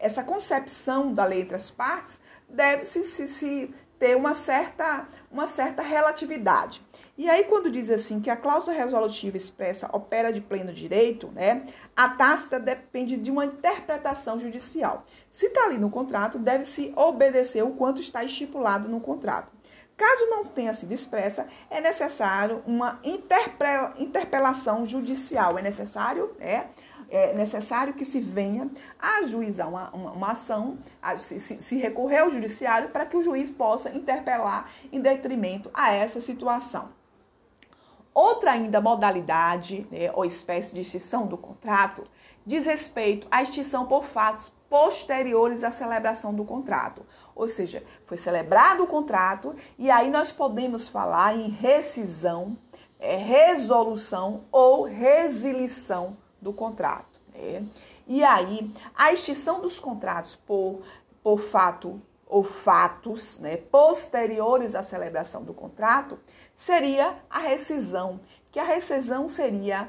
essa 0.00 0.24
concepção 0.24 1.12
da 1.12 1.24
lei 1.24 1.42
entre 1.42 1.54
as 1.54 1.70
partes 1.70 2.18
deve 2.48 2.84
se, 2.84 3.04
se, 3.04 3.70
ter 3.98 4.16
uma 4.16 4.34
certa, 4.34 5.06
uma 5.30 5.46
certa 5.46 5.82
relatividade. 5.82 6.82
E 7.18 7.28
aí, 7.28 7.44
quando 7.44 7.70
diz 7.70 7.90
assim 7.90 8.18
que 8.18 8.30
a 8.30 8.36
cláusula 8.36 8.74
resolutiva 8.74 9.36
expressa 9.36 9.90
opera 9.92 10.32
de 10.32 10.40
pleno 10.40 10.72
direito, 10.72 11.28
né, 11.28 11.66
a 11.94 12.08
tácita 12.08 12.58
depende 12.58 13.18
de 13.18 13.30
uma 13.30 13.44
interpretação 13.44 14.38
judicial. 14.40 15.04
Se 15.30 15.46
está 15.46 15.64
ali 15.64 15.76
no 15.76 15.90
contrato, 15.90 16.38
deve-se 16.38 16.94
obedecer 16.96 17.62
o 17.62 17.72
quanto 17.72 18.00
está 18.00 18.24
estipulado 18.24 18.88
no 18.88 19.00
contrato. 19.00 19.52
Caso 20.00 20.30
não 20.30 20.42
tenha 20.44 20.72
sido 20.72 20.92
expressa, 20.92 21.46
é 21.68 21.78
necessário 21.78 22.62
uma 22.66 22.98
interpelação 23.04 24.86
judicial. 24.86 25.58
É 25.58 25.62
necessário, 25.62 26.34
é, 26.40 26.68
é 27.10 27.34
necessário 27.34 27.92
que 27.92 28.04
se 28.04 28.20
venha 28.20 28.70
a 28.98 29.18
ajuizar 29.18 29.68
uma, 29.68 29.90
uma, 29.90 30.12
uma 30.12 30.32
ação, 30.32 30.78
a, 31.02 31.16
se, 31.16 31.40
se, 31.40 31.76
recorrer 31.76 32.18
ao 32.18 32.30
judiciário 32.30 32.90
para 32.90 33.04
que 33.04 33.16
o 33.16 33.22
juiz 33.22 33.50
possa 33.50 33.90
interpelar 33.90 34.70
em 34.92 35.00
detrimento 35.00 35.70
a 35.74 35.92
essa 35.92 36.20
situação. 36.20 36.90
Outra 38.14 38.52
ainda 38.52 38.80
modalidade 38.80 39.86
né, 39.90 40.10
ou 40.14 40.24
espécie 40.24 40.72
de 40.72 40.80
extinção 40.80 41.26
do 41.26 41.36
contrato 41.36 42.04
diz 42.46 42.64
respeito 42.64 43.26
à 43.30 43.42
extinção 43.42 43.86
por 43.86 44.04
fatos 44.04 44.52
posteriores 44.68 45.64
à 45.64 45.70
celebração 45.70 46.32
do 46.32 46.44
contrato. 46.44 47.04
Ou 47.34 47.48
seja, 47.48 47.82
foi 48.06 48.16
celebrado 48.16 48.84
o 48.84 48.86
contrato 48.86 49.54
e 49.76 49.90
aí 49.90 50.10
nós 50.10 50.30
podemos 50.30 50.88
falar 50.88 51.36
em 51.36 51.48
rescisão, 51.48 52.56
é, 52.98 53.16
resolução 53.16 54.44
ou 54.52 54.84
resilição 54.84 56.16
do 56.40 56.52
contrato. 56.52 57.20
Né? 57.34 57.64
E 58.06 58.24
aí, 58.24 58.72
a 58.94 59.12
extinção 59.12 59.60
dos 59.60 59.78
contratos 59.78 60.36
por, 60.46 60.82
por 61.22 61.38
fato 61.38 62.00
ou 62.26 62.44
fatos 62.44 63.38
né, 63.40 63.56
posteriores 63.56 64.74
à 64.74 64.82
celebração 64.82 65.42
do 65.42 65.52
contrato 65.52 66.18
seria 66.54 67.16
a 67.28 67.40
rescisão, 67.40 68.20
que 68.52 68.60
a 68.60 68.64
rescisão 68.64 69.26
seria 69.26 69.88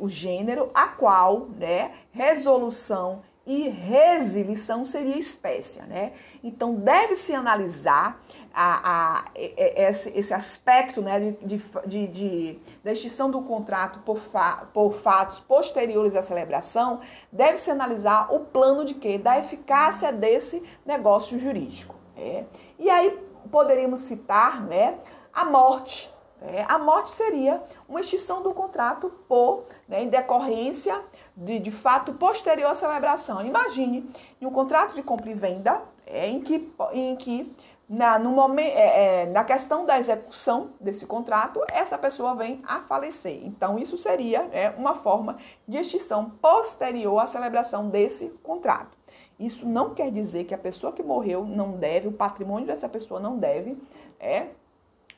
o, 0.00 0.08
gênero 0.08 0.70
a 0.74 0.88
qual 0.88 1.46
né, 1.56 1.94
resolução 2.10 3.22
e 3.46 3.68
resilição 3.68 4.84
seria 4.84 5.18
espécie, 5.18 5.80
né? 5.82 6.12
Então 6.42 6.74
deve-se 6.74 7.34
analisar 7.34 8.22
a, 8.54 9.20
a, 9.20 9.24
esse, 9.34 10.10
esse 10.10 10.34
aspecto 10.34 11.00
né, 11.00 11.34
de, 11.42 11.56
de, 11.86 12.06
de, 12.06 12.60
extinção 12.84 13.30
do 13.30 13.40
contrato 13.42 14.00
por, 14.00 14.18
fa, 14.18 14.68
por 14.72 14.94
fatos 14.94 15.40
posteriores 15.40 16.14
à 16.14 16.22
celebração, 16.22 17.00
deve-se 17.30 17.70
analisar 17.70 18.32
o 18.32 18.40
plano 18.40 18.84
de 18.84 18.94
quê? 18.94 19.16
Da 19.16 19.38
eficácia 19.38 20.12
desse 20.12 20.62
negócio 20.84 21.38
jurídico. 21.38 21.94
Né? 22.16 22.44
E 22.78 22.90
aí 22.90 23.18
poderíamos 23.50 24.00
citar 24.00 24.62
né, 24.62 24.98
a 25.32 25.44
morte. 25.44 26.12
Né? 26.40 26.64
A 26.68 26.78
morte 26.78 27.12
seria 27.12 27.62
uma 27.88 28.00
extinção 28.00 28.42
do 28.42 28.52
contrato 28.52 29.10
por, 29.28 29.64
né, 29.88 30.02
em 30.02 30.08
decorrência 30.08 31.00
de, 31.36 31.58
de 31.58 31.70
fato 31.70 32.12
posterior 32.12 32.70
à 32.70 32.74
celebração. 32.74 33.44
Imagine, 33.44 34.08
em 34.40 34.46
um 34.46 34.50
contrato 34.50 34.94
de 34.94 35.02
compra 35.02 35.30
e 35.30 35.34
venda, 35.34 35.80
é, 36.06 36.28
em 36.28 36.40
que, 36.40 36.72
em 36.92 37.16
que 37.16 37.54
na, 37.88 38.18
no 38.18 38.30
momento, 38.30 38.74
é, 38.74 39.22
é, 39.22 39.26
na 39.26 39.44
questão 39.44 39.84
da 39.84 39.98
execução 39.98 40.70
desse 40.80 41.04
contrato, 41.04 41.60
essa 41.70 41.98
pessoa 41.98 42.34
vem 42.34 42.62
a 42.66 42.80
falecer. 42.80 43.44
Então, 43.44 43.78
isso 43.78 43.98
seria 43.98 44.48
é, 44.52 44.70
uma 44.70 44.94
forma 44.94 45.36
de 45.68 45.76
extinção 45.76 46.30
posterior 46.30 47.18
à 47.18 47.26
celebração 47.26 47.88
desse 47.88 48.28
contrato. 48.42 48.96
Isso 49.38 49.66
não 49.66 49.92
quer 49.92 50.10
dizer 50.10 50.44
que 50.44 50.54
a 50.54 50.58
pessoa 50.58 50.92
que 50.92 51.02
morreu 51.02 51.44
não 51.44 51.72
deve, 51.72 52.08
o 52.08 52.12
patrimônio 52.12 52.66
dessa 52.66 52.88
pessoa 52.88 53.20
não 53.20 53.36
deve, 53.36 53.76
é, 54.20 54.46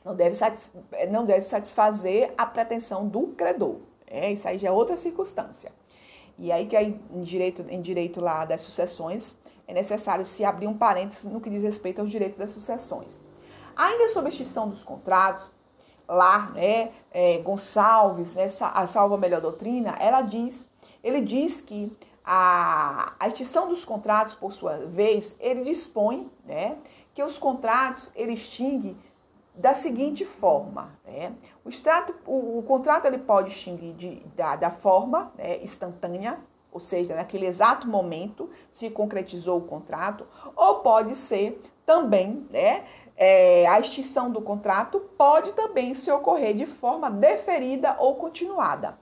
não 0.05 0.15
deve, 0.15 0.37
não 1.11 1.25
deve 1.25 1.43
satisfazer 1.43 2.33
a 2.37 2.45
pretensão 2.45 3.07
do 3.07 3.29
credor. 3.29 3.77
É, 4.07 4.33
isso 4.33 4.49
aí 4.49 4.59
já 4.59 4.69
é 4.69 4.73
outra 4.73 4.97
circunstância. 4.97 5.71
E 6.39 6.51
aí 6.51 6.67
que 6.67 6.77
aí, 6.77 7.01
em 7.11 7.23
direito, 7.23 7.65
em 7.69 7.81
direito 7.81 8.21
lá 8.21 8.45
das 8.45 8.61
sucessões, 8.61 9.37
é 9.67 9.73
necessário 9.73 10.27
se 10.27 10.45
abrir 10.45 10.67
um 10.67 10.77
parênteses 10.77 11.25
no 11.25 11.41
que 11.41 11.51
diz 11.51 11.63
respeito 11.63 12.01
aos 12.01 12.11
direitos 12.11 12.39
das 12.39 12.51
sucessões. 12.51 13.21
Ainda 13.77 14.09
sobre 14.09 14.27
a 14.27 14.29
extinção 14.31 14.69
dos 14.69 14.83
contratos, 14.83 15.53
lá, 16.09 16.51
né, 16.51 16.91
é, 17.11 17.39
Gonçalves, 17.39 18.35
né, 18.35 18.47
a 18.61 18.87
Salva 18.87 19.17
Melhor 19.17 19.41
Doutrina, 19.41 19.97
ela 19.99 20.21
diz, 20.21 20.69
ele 21.03 21.21
diz 21.21 21.61
que 21.61 21.97
a, 22.25 23.15
a 23.19 23.29
extinção 23.29 23.69
dos 23.69 23.85
contratos, 23.85 24.35
por 24.35 24.53
sua 24.53 24.87
vez, 24.87 25.35
ele 25.41 25.65
dispõe, 25.65 26.31
né, 26.45 26.77
que 27.15 27.23
os 27.23 27.39
contratos 27.39 28.11
ele 28.15 28.33
extingue 28.33 28.97
da 29.55 29.75
seguinte 29.75 30.25
forma, 30.25 30.99
né? 31.05 31.33
O, 31.65 31.69
extrato, 31.69 32.15
o, 32.27 32.59
o 32.59 32.63
contrato 32.63 33.07
ele 33.07 33.19
pode 33.19 33.51
extinguir 33.51 33.95
de, 33.95 34.17
da, 34.35 34.57
da 34.57 34.71
forma 34.71 35.33
né, 35.37 35.63
instantânea, 35.63 36.39
ou 36.73 36.81
seja, 36.81 37.15
naquele 37.15 37.47
exato 37.47 37.87
momento 37.87 38.51
se 38.73 38.91
concretizou 38.91 39.59
o 39.59 39.65
contrato, 39.65 40.27
ou 40.57 40.81
pode 40.81 41.15
ser 41.15 41.63
também, 41.87 42.47
né, 42.51 42.85
é, 43.17 43.67
a 43.67 43.79
extinção 43.79 44.31
do 44.31 44.43
contrato 44.43 44.99
pode 45.17 45.53
também 45.53 45.95
se 45.95 46.11
ocorrer 46.11 46.55
de 46.55 46.67
forma 46.67 47.09
deferida 47.11 47.97
ou 48.01 48.17
continuada. 48.17 48.99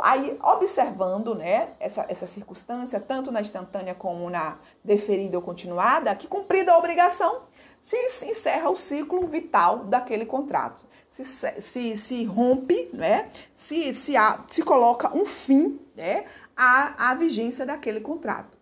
Aí, 0.00 0.38
observando 0.40 1.34
né, 1.34 1.70
essa, 1.80 2.06
essa 2.08 2.26
circunstância, 2.26 3.00
tanto 3.00 3.32
na 3.32 3.40
instantânea 3.40 3.94
como 3.94 4.30
na 4.30 4.56
deferida 4.82 5.36
ou 5.36 5.42
continuada, 5.42 6.14
que 6.14 6.28
cumprida 6.28 6.72
a 6.72 6.78
obrigação, 6.78 7.42
se 7.82 8.24
encerra 8.24 8.70
o 8.70 8.76
ciclo 8.76 9.26
vital 9.26 9.80
daquele 9.80 10.24
contrato. 10.24 10.86
Se, 11.10 11.24
se, 11.60 11.96
se 11.96 12.24
rompe, 12.24 12.88
né, 12.94 13.30
se, 13.52 13.92
se, 13.92 14.16
há, 14.16 14.42
se 14.48 14.62
coloca 14.62 15.14
um 15.14 15.26
fim 15.26 15.78
né, 15.94 16.24
à, 16.56 17.10
à 17.10 17.14
vigência 17.14 17.66
daquele 17.66 18.00
contrato. 18.00 18.56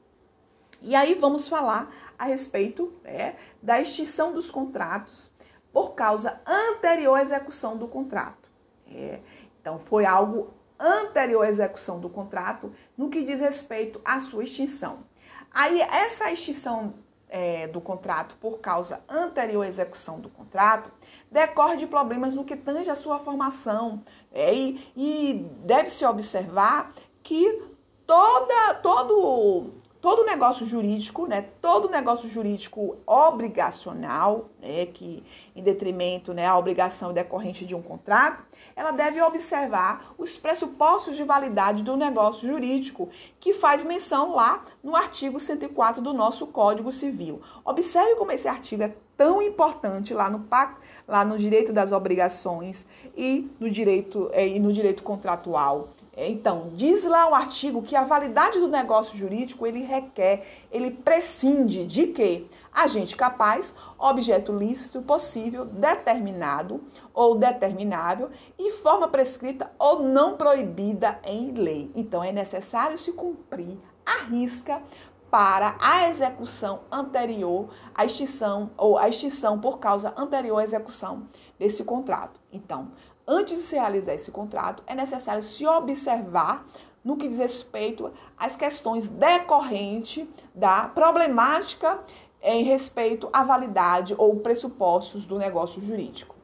E 0.82 0.96
aí 0.96 1.14
vamos 1.14 1.46
falar 1.46 1.94
a 2.18 2.24
respeito 2.24 2.92
né, 3.04 3.36
da 3.62 3.80
extinção 3.80 4.32
dos 4.32 4.50
contratos 4.50 5.30
por 5.72 5.94
causa 5.94 6.40
anterior 6.46 7.14
à 7.14 7.22
execução 7.22 7.76
do 7.76 7.86
contrato. 7.86 8.50
É, 8.90 9.20
então, 9.60 9.78
foi 9.78 10.04
algo 10.04 10.52
anterior 10.78 11.44
à 11.44 11.50
execução 11.50 12.00
do 12.00 12.08
contrato 12.08 12.72
no 12.96 13.10
que 13.10 13.22
diz 13.22 13.38
respeito 13.40 14.00
à 14.04 14.18
sua 14.18 14.44
extinção. 14.44 15.04
Aí, 15.52 15.80
essa 15.82 16.32
extinção 16.32 16.94
é, 17.30 17.68
do 17.68 17.80
contrato 17.80 18.36
por 18.40 18.58
causa 18.58 19.00
anterior 19.08 19.62
à 19.62 19.68
execução 19.68 20.20
do 20.20 20.28
contrato 20.28 20.90
decorre 21.30 21.76
de 21.76 21.86
problemas 21.86 22.34
no 22.34 22.44
que 22.44 22.56
tange 22.56 22.90
a 22.90 22.96
sua 22.96 23.18
formação. 23.20 24.02
É, 24.32 24.52
e, 24.52 24.92
e 24.96 25.48
deve-se 25.64 26.04
observar 26.04 26.92
que 27.22 27.62
toda, 28.06 28.74
todo, 28.74 29.72
todo 30.00 30.24
negócio 30.24 30.64
jurídico, 30.64 31.26
né, 31.26 31.46
todo 31.60 31.90
negócio 31.90 32.28
jurídico 32.28 32.96
obrigacional, 33.06 34.48
né, 34.60 34.86
que 34.86 35.22
em 35.54 35.62
detrimento 35.62 36.32
né, 36.32 36.46
a 36.46 36.56
obrigação 36.56 37.12
decorrente 37.12 37.66
de 37.66 37.74
um 37.74 37.82
contrato, 37.82 38.42
ela 38.74 38.92
deve 38.92 39.20
observar 39.20 40.14
os 40.16 40.38
pressupostos 40.38 41.16
de 41.16 41.22
validade 41.22 41.82
do 41.82 41.96
negócio 41.96 42.48
jurídico, 42.48 43.10
que 43.38 43.52
faz 43.52 43.84
menção 43.84 44.34
lá 44.34 44.64
no 44.82 44.96
artigo 44.96 45.38
104 45.38 46.00
do 46.02 46.14
nosso 46.14 46.46
Código 46.46 46.92
Civil. 46.92 47.42
Observe 47.64 48.16
como 48.16 48.32
esse 48.32 48.48
artigo 48.48 48.82
é 48.82 48.94
tão 49.16 49.42
importante 49.42 50.14
lá 50.14 50.30
no 50.30 50.40
pacto, 50.40 50.80
lá 51.06 51.26
no 51.26 51.36
direito 51.36 51.74
das 51.74 51.92
obrigações 51.92 52.86
e 53.14 53.50
no 53.60 53.70
direito 53.70 54.30
e 54.34 54.58
no 54.58 54.72
direito 54.72 55.02
contratual. 55.02 55.90
Então, 56.28 56.70
diz 56.74 57.04
lá 57.04 57.30
o 57.30 57.34
artigo 57.34 57.82
que 57.82 57.96
a 57.96 58.04
validade 58.04 58.58
do 58.58 58.68
negócio 58.68 59.16
jurídico 59.16 59.66
ele 59.66 59.82
requer, 59.82 60.66
ele 60.70 60.90
prescinde 60.90 61.86
de 61.86 62.08
que 62.08 62.46
agente 62.72 63.16
capaz, 63.16 63.74
objeto 63.98 64.52
lícito, 64.52 65.00
possível, 65.00 65.64
determinado 65.64 66.82
ou 67.14 67.36
determinável 67.36 68.30
e 68.58 68.72
forma 68.72 69.08
prescrita 69.08 69.70
ou 69.78 70.02
não 70.02 70.36
proibida 70.36 71.18
em 71.24 71.52
lei. 71.52 71.90
Então, 71.94 72.22
é 72.22 72.30
necessário 72.30 72.98
se 72.98 73.12
cumprir 73.12 73.78
a 74.04 74.24
risca 74.24 74.82
para 75.30 75.76
a 75.78 76.08
execução 76.08 76.80
anterior 76.90 77.70
à 77.94 78.04
extinção 78.04 78.70
ou 78.76 78.98
a 78.98 79.08
extinção 79.08 79.60
por 79.60 79.78
causa 79.78 80.12
anterior 80.16 80.58
à 80.58 80.64
execução 80.64 81.28
desse 81.58 81.84
contrato. 81.84 82.40
Então, 82.52 82.90
antes 83.30 83.58
de 83.58 83.62
se 83.62 83.76
realizar 83.76 84.14
esse 84.14 84.30
contrato, 84.30 84.82
é 84.86 84.94
necessário 84.94 85.42
se 85.42 85.64
observar 85.64 86.66
no 87.04 87.16
que 87.16 87.28
diz 87.28 87.38
respeito 87.38 88.12
às 88.36 88.56
questões 88.56 89.06
decorrentes 89.06 90.26
da 90.52 90.82
problemática 90.88 92.00
em 92.42 92.64
respeito 92.64 93.28
à 93.32 93.44
validade 93.44 94.14
ou 94.18 94.40
pressupostos 94.40 95.24
do 95.24 95.38
negócio 95.38 95.80
jurídico. 95.80 96.34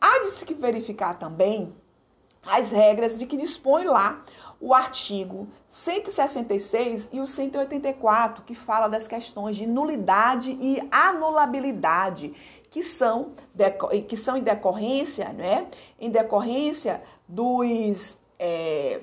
Há 0.00 0.24
de 0.24 0.30
se 0.32 0.52
verificar 0.54 1.18
também 1.18 1.72
as 2.42 2.70
regras 2.70 3.16
de 3.16 3.26
que 3.26 3.36
dispõe 3.36 3.84
lá 3.84 4.22
o 4.60 4.74
artigo 4.74 5.48
166 5.68 7.08
e 7.12 7.20
o 7.20 7.26
184, 7.26 8.44
que 8.44 8.54
fala 8.54 8.88
das 8.88 9.06
questões 9.06 9.56
de 9.56 9.66
nulidade 9.66 10.56
e 10.60 10.86
anulabilidade, 10.90 12.34
que 12.74 12.82
são, 12.82 13.30
que 14.08 14.16
são 14.16 14.36
em 14.36 14.42
decorrência, 14.42 15.28
né? 15.28 15.68
Em 15.96 16.10
decorrência 16.10 17.00
dos. 17.28 18.18
É, 18.36 19.00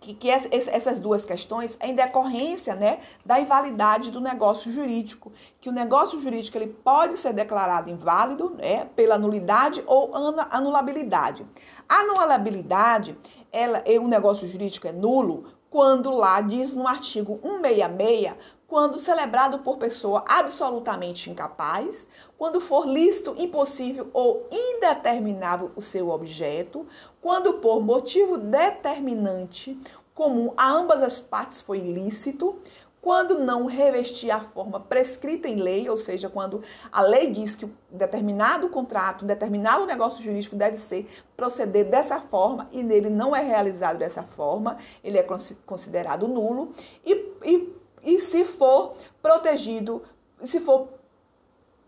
que, 0.00 0.14
que 0.14 0.30
essas 0.30 1.00
duas 1.00 1.24
questões 1.24 1.76
é 1.80 1.88
em 1.88 1.94
decorrência 1.96 2.76
né, 2.76 3.00
da 3.26 3.40
invalidade 3.40 4.12
do 4.12 4.20
negócio 4.20 4.70
jurídico, 4.70 5.32
que 5.60 5.68
o 5.68 5.72
negócio 5.72 6.20
jurídico 6.20 6.56
ele 6.56 6.68
pode 6.68 7.16
ser 7.16 7.32
declarado 7.32 7.90
inválido 7.90 8.50
né, 8.50 8.86
pela 8.94 9.18
nulidade 9.18 9.82
ou 9.86 10.12
anulabilidade. 10.50 11.44
A 11.88 12.00
anulabilidade, 12.00 13.18
ela, 13.50 13.82
o 14.00 14.06
negócio 14.06 14.46
jurídico 14.46 14.86
é 14.86 14.92
nulo 14.92 15.46
quando 15.74 16.14
lá 16.14 16.40
diz 16.40 16.76
no 16.76 16.86
artigo 16.86 17.40
166, 17.42 18.34
quando 18.74 18.98
celebrado 18.98 19.60
por 19.60 19.76
pessoa 19.76 20.24
absolutamente 20.26 21.30
incapaz, 21.30 22.08
quando 22.36 22.60
for 22.60 22.84
lícito, 22.84 23.32
impossível 23.38 24.10
ou 24.12 24.48
indeterminável 24.50 25.70
o 25.76 25.80
seu 25.80 26.08
objeto, 26.08 26.84
quando 27.20 27.60
por 27.60 27.80
motivo 27.80 28.36
determinante 28.36 29.80
comum 30.12 30.52
a 30.56 30.68
ambas 30.72 31.02
as 31.02 31.20
partes 31.20 31.60
foi 31.60 31.78
ilícito, 31.78 32.58
quando 33.00 33.38
não 33.38 33.66
revestir 33.66 34.32
a 34.32 34.40
forma 34.40 34.80
prescrita 34.80 35.46
em 35.46 35.54
lei, 35.54 35.88
ou 35.88 35.96
seja, 35.96 36.28
quando 36.28 36.60
a 36.90 37.00
lei 37.00 37.30
diz 37.30 37.54
que 37.54 37.72
determinado 37.88 38.68
contrato, 38.70 39.24
determinado 39.24 39.86
negócio 39.86 40.20
jurídico 40.20 40.56
deve 40.56 40.78
ser 40.78 41.08
proceder 41.36 41.84
dessa 41.84 42.18
forma 42.18 42.68
e 42.72 42.82
nele 42.82 43.08
não 43.08 43.36
é 43.36 43.40
realizado 43.40 43.98
dessa 43.98 44.24
forma, 44.24 44.78
ele 45.04 45.16
é 45.16 45.24
considerado 45.64 46.26
nulo, 46.26 46.74
e, 47.06 47.12
e, 47.44 47.83
e 48.04 48.20
se 48.20 48.44
for 48.44 48.96
protegido, 49.22 50.02
se 50.44 50.60
for 50.60 50.88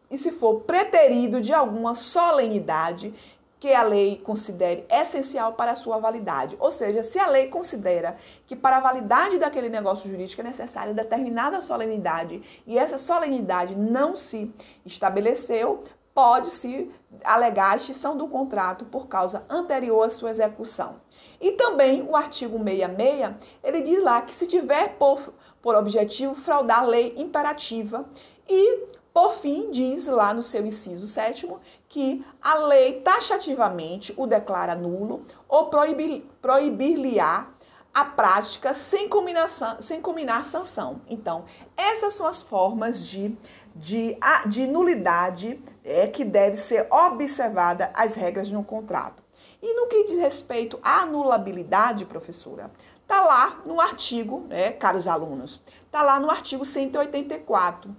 e 0.09 0.17
se 0.17 0.31
for 0.31 0.61
preterido 0.61 1.41
de 1.41 1.53
alguma 1.53 1.95
solenidade 1.97 3.13
que 3.59 3.73
a 3.73 3.83
lei 3.83 4.21
considere 4.23 4.87
essencial 4.89 5.55
para 5.55 5.73
a 5.73 5.75
sua 5.75 5.99
validade. 5.99 6.57
Ou 6.61 6.71
seja, 6.71 7.03
se 7.03 7.19
a 7.19 7.27
lei 7.27 7.49
considera 7.49 8.17
que 8.47 8.55
para 8.55 8.77
a 8.77 8.81
validade 8.81 9.39
daquele 9.39 9.69
negócio 9.69 10.09
jurídico 10.09 10.43
é 10.43 10.45
necessária 10.45 10.95
determinada 10.95 11.61
solenidade 11.61 12.43
e 12.67 12.79
essa 12.79 12.99
solenidade 12.99 13.75
não 13.75 14.17
se 14.17 14.55
estabeleceu, 14.85 15.83
pode-se 16.15 16.91
alegar 17.25 17.73
a 17.73 17.77
extinção 17.77 18.17
do 18.17 18.29
contrato 18.29 18.85
por 18.87 19.07
causa 19.07 19.45
anterior 19.51 20.05
à 20.05 20.11
sua 20.11 20.31
execução. 20.31 20.97
E 21.41 21.53
também 21.53 22.03
o 22.03 22.17
artigo 22.17 22.57
66, 22.59 23.35
ele 23.63 23.83
diz 23.83 24.03
lá 24.03 24.23
que 24.23 24.33
se 24.33 24.47
tiver 24.47 24.97
por, 24.97 25.35
por 25.67 25.75
objetivo 25.75 26.37
fraudar 26.37 26.85
a 26.85 26.87
lei 26.87 27.13
imperativa 27.17 28.09
e 28.49 28.87
por 29.13 29.33
fim, 29.39 29.73
diz 29.73 30.07
lá 30.07 30.33
no 30.33 30.41
seu 30.41 30.65
inciso 30.65 31.09
sétimo 31.09 31.59
que 31.89 32.25
a 32.41 32.55
lei 32.55 33.01
taxativamente 33.01 34.15
o 34.17 34.29
declara 34.29 34.77
nulo 34.77 35.27
ou 35.49 35.69
proibir-lhe-á 35.69 37.49
a 37.93 38.05
prática 38.05 38.75
sem, 38.75 39.09
combinação, 39.09 39.81
sem 39.81 40.01
combinar 40.01 40.45
sanção. 40.45 41.01
Então, 41.09 41.47
essas 41.77 42.15
são 42.15 42.29
as 42.29 42.43
formas 42.43 43.05
de, 43.05 43.37
de, 43.75 44.17
de 44.47 44.69
nulidade 44.69 45.61
é, 45.83 46.07
que 46.07 46.25
deve 46.25 46.59
ser 46.59 46.87
observada 46.93 47.91
as 47.93 48.15
regras 48.15 48.47
de 48.47 48.57
um 48.57 48.63
contrato. 48.63 49.21
E 49.61 49.75
no 49.75 49.89
que 49.89 50.05
diz 50.05 50.19
respeito 50.19 50.79
à 50.81 51.01
anulabilidade, 51.01 52.05
professora, 52.05 52.71
está 53.07 53.23
lá 53.23 53.63
no 53.65 53.81
artigo, 53.81 54.41
né, 54.49 54.73
caros 54.73 55.07
alunos, 55.07 55.63
está 55.85 56.03
lá 56.03 56.19
no 56.19 56.29
artigo 56.29 56.67
184 56.67 57.95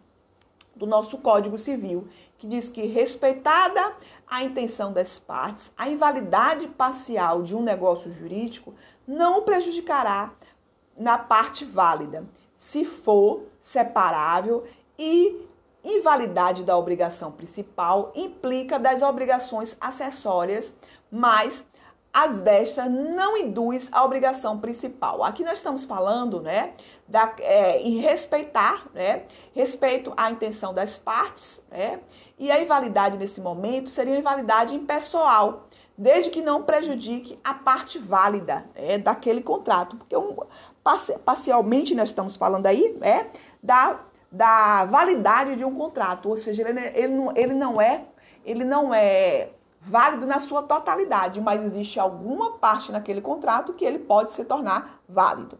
do 0.76 0.86
nosso 0.86 1.18
Código 1.18 1.58
Civil, 1.58 2.10
que 2.38 2.46
diz 2.46 2.68
que 2.68 2.86
respeitada 2.86 3.96
a 4.28 4.44
intenção 4.44 4.92
das 4.92 5.18
partes, 5.18 5.72
a 5.78 5.90
invalidade 5.90 6.68
parcial 6.68 7.42
de 7.42 7.56
um 7.56 7.64
negócio 7.64 8.12
jurídico 8.12 8.76
não 9.08 9.44
prejudicará 9.44 10.34
na 10.98 11.18
parte 11.18 11.64
válida, 11.64 12.26
se 12.58 12.84
for 12.84 13.44
separável 13.64 14.68
e 15.00 15.48
invalidade 15.86 16.66
da 16.66 16.78
obrigação 16.78 17.32
principal 17.32 18.12
implica 18.14 18.78
das 18.78 19.02
obrigações 19.02 19.78
acessórias, 19.80 20.74
mas 21.10 21.64
as 22.14 22.40
destas 22.40 22.90
não 22.90 23.38
induz 23.38 23.90
a 23.92 24.04
obrigação 24.04 24.60
principal. 24.60 25.24
Aqui 25.24 25.44
nós 25.44 25.58
estamos 25.60 25.84
falando, 25.84 26.42
né, 26.42 26.74
da, 27.08 27.34
é, 27.40 27.80
em 27.82 27.98
respeitar, 28.00 28.88
né, 28.94 29.24
respeito 29.54 30.14
à 30.18 30.32
intenção 30.32 30.74
das 30.74 30.98
partes, 30.98 31.64
né, 31.70 32.00
e 32.40 32.52
a 32.52 32.62
invalidade 32.62 33.18
nesse 33.18 33.42
momento 33.42 33.90
seria 33.90 34.14
uma 34.14 34.20
invalidade 34.20 34.76
impessoal, 34.76 35.68
desde 35.98 36.30
que 36.30 36.42
não 36.42 36.64
prejudique 36.64 37.40
a 37.44 37.54
parte 37.54 37.98
válida 37.98 38.66
é, 38.76 38.98
daquele 38.98 39.42
contrato. 39.42 39.96
Porque 39.96 40.16
um, 40.16 40.38
parcialmente 41.26 41.96
nós 41.96 42.10
estamos 42.10 42.36
falando 42.36 42.68
aí 42.68 42.96
é, 43.02 43.26
da, 43.62 44.00
da 44.32 44.86
validade 44.86 45.56
de 45.56 45.66
um 45.66 45.74
contrato, 45.76 46.30
ou 46.30 46.38
seja, 46.38 46.68
ele, 46.68 46.80
ele, 46.94 47.14
não, 47.14 47.36
ele, 47.36 47.54
não 47.54 47.82
é, 47.82 48.06
ele 48.46 48.64
não 48.64 48.94
é 48.94 49.50
válido 49.88 50.26
na 50.28 50.40
sua 50.40 50.62
totalidade, 50.64 51.40
mas 51.40 51.64
existe 51.64 52.00
alguma 52.00 52.58
parte 52.58 52.92
naquele 52.92 53.22
contrato 53.22 53.74
que 53.74 53.86
ele 53.86 54.00
pode 54.00 54.32
se 54.32 54.44
tornar 54.44 55.02
válido. 55.08 55.58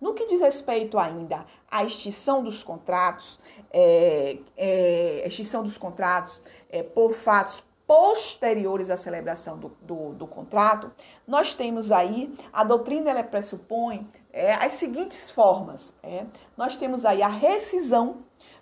No 0.00 0.14
que 0.14 0.26
diz 0.26 0.40
respeito 0.40 0.96
ainda 0.98 1.44
à 1.68 1.84
extinção 1.84 2.44
dos 2.44 2.62
contratos, 2.62 3.38
é, 3.72 4.38
é, 4.56 5.26
extinção 5.26 5.64
dos 5.64 5.76
contratos 5.76 6.40
é, 6.70 6.82
por 6.82 7.14
fatos 7.14 7.62
posteriores 7.84 8.90
à 8.90 8.96
celebração 8.96 9.58
do, 9.58 9.76
do, 9.80 10.12
do, 10.12 10.26
contrato, 10.26 10.92
nós 11.26 11.54
temos 11.54 11.90
aí, 11.90 12.32
a 12.52 12.62
doutrina 12.62 13.10
ela 13.10 13.24
pressupõe 13.24 14.06
é, 14.32 14.54
as 14.54 14.74
seguintes 14.74 15.30
formas. 15.30 15.96
É, 16.02 16.26
nós 16.56 16.76
temos 16.76 17.04
aí 17.04 17.22
a 17.22 17.28
rescisão, 17.28 18.18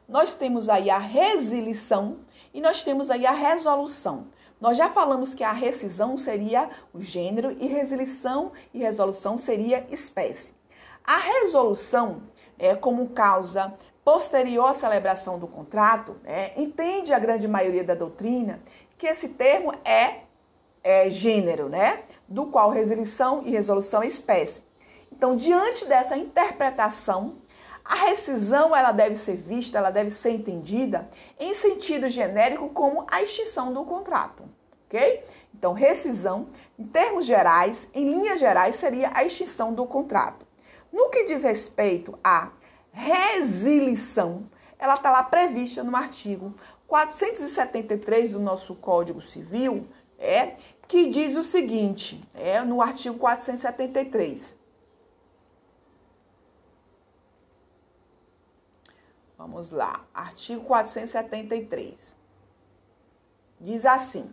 nós 0.08 0.32
temos 0.32 0.68
aí 0.68 0.88
a 0.88 0.98
resilição 0.98 2.18
e 2.54 2.60
nós 2.60 2.82
temos 2.82 3.10
aí 3.10 3.26
a 3.26 3.32
resolução. 3.32 4.28
Nós 4.60 4.76
já 4.76 4.88
falamos 4.88 5.34
que 5.34 5.44
a 5.44 5.52
rescisão 5.52 6.16
seria 6.16 6.70
o 6.92 7.00
gênero 7.00 7.56
e 7.60 7.66
resilição 7.66 8.52
e 8.72 8.78
resolução 8.78 9.36
seria 9.36 9.86
espécie. 9.90 10.54
A 11.04 11.18
resolução, 11.18 12.22
é, 12.58 12.74
como 12.74 13.10
causa 13.10 13.74
posterior 14.04 14.70
à 14.70 14.74
celebração 14.74 15.38
do 15.38 15.46
contrato, 15.46 16.16
é, 16.24 16.52
entende 16.60 17.12
a 17.12 17.18
grande 17.18 17.46
maioria 17.46 17.84
da 17.84 17.94
doutrina 17.94 18.60
que 18.96 19.06
esse 19.06 19.28
termo 19.28 19.72
é, 19.84 20.20
é 20.82 21.10
gênero, 21.10 21.68
né? 21.68 22.04
Do 22.26 22.46
qual 22.46 22.70
resilição 22.70 23.42
e 23.44 23.50
resolução 23.50 24.02
é 24.02 24.06
espécie. 24.06 24.62
Então, 25.12 25.36
diante 25.36 25.84
dessa 25.84 26.16
interpretação, 26.16 27.36
a 27.88 27.94
rescisão 27.94 28.74
ela 28.74 28.92
deve 28.92 29.14
ser 29.14 29.36
vista, 29.36 29.78
ela 29.78 29.90
deve 29.90 30.10
ser 30.10 30.30
entendida 30.30 31.08
em 31.38 31.54
sentido 31.54 32.08
genérico 32.08 32.68
como 32.70 33.06
a 33.10 33.22
extinção 33.22 33.72
do 33.72 33.84
contrato, 33.84 34.44
ok? 34.86 35.22
Então, 35.54 35.72
rescisão, 35.72 36.48
em 36.78 36.84
termos 36.84 37.24
gerais, 37.24 37.86
em 37.94 38.10
linhas 38.10 38.38
gerais, 38.40 38.76
seria 38.76 39.10
a 39.14 39.24
extinção 39.24 39.72
do 39.72 39.86
contrato. 39.86 40.44
No 40.92 41.08
que 41.10 41.24
diz 41.24 41.42
respeito 41.42 42.18
à 42.22 42.50
resilição, 42.92 44.48
ela 44.78 44.94
está 44.94 45.10
lá 45.10 45.22
prevista 45.22 45.84
no 45.84 45.94
artigo 45.96 46.54
473 46.88 48.32
do 48.32 48.40
nosso 48.40 48.74
Código 48.74 49.20
Civil, 49.20 49.86
é, 50.18 50.54
que 50.88 51.08
diz 51.08 51.36
o 51.36 51.42
seguinte, 51.42 52.22
é 52.34 52.60
no 52.62 52.80
artigo 52.82 53.16
473. 53.18 54.55
Vamos 59.46 59.70
lá, 59.70 60.04
artigo 60.12 60.64
473. 60.64 62.16
Diz 63.60 63.86
assim: 63.86 64.28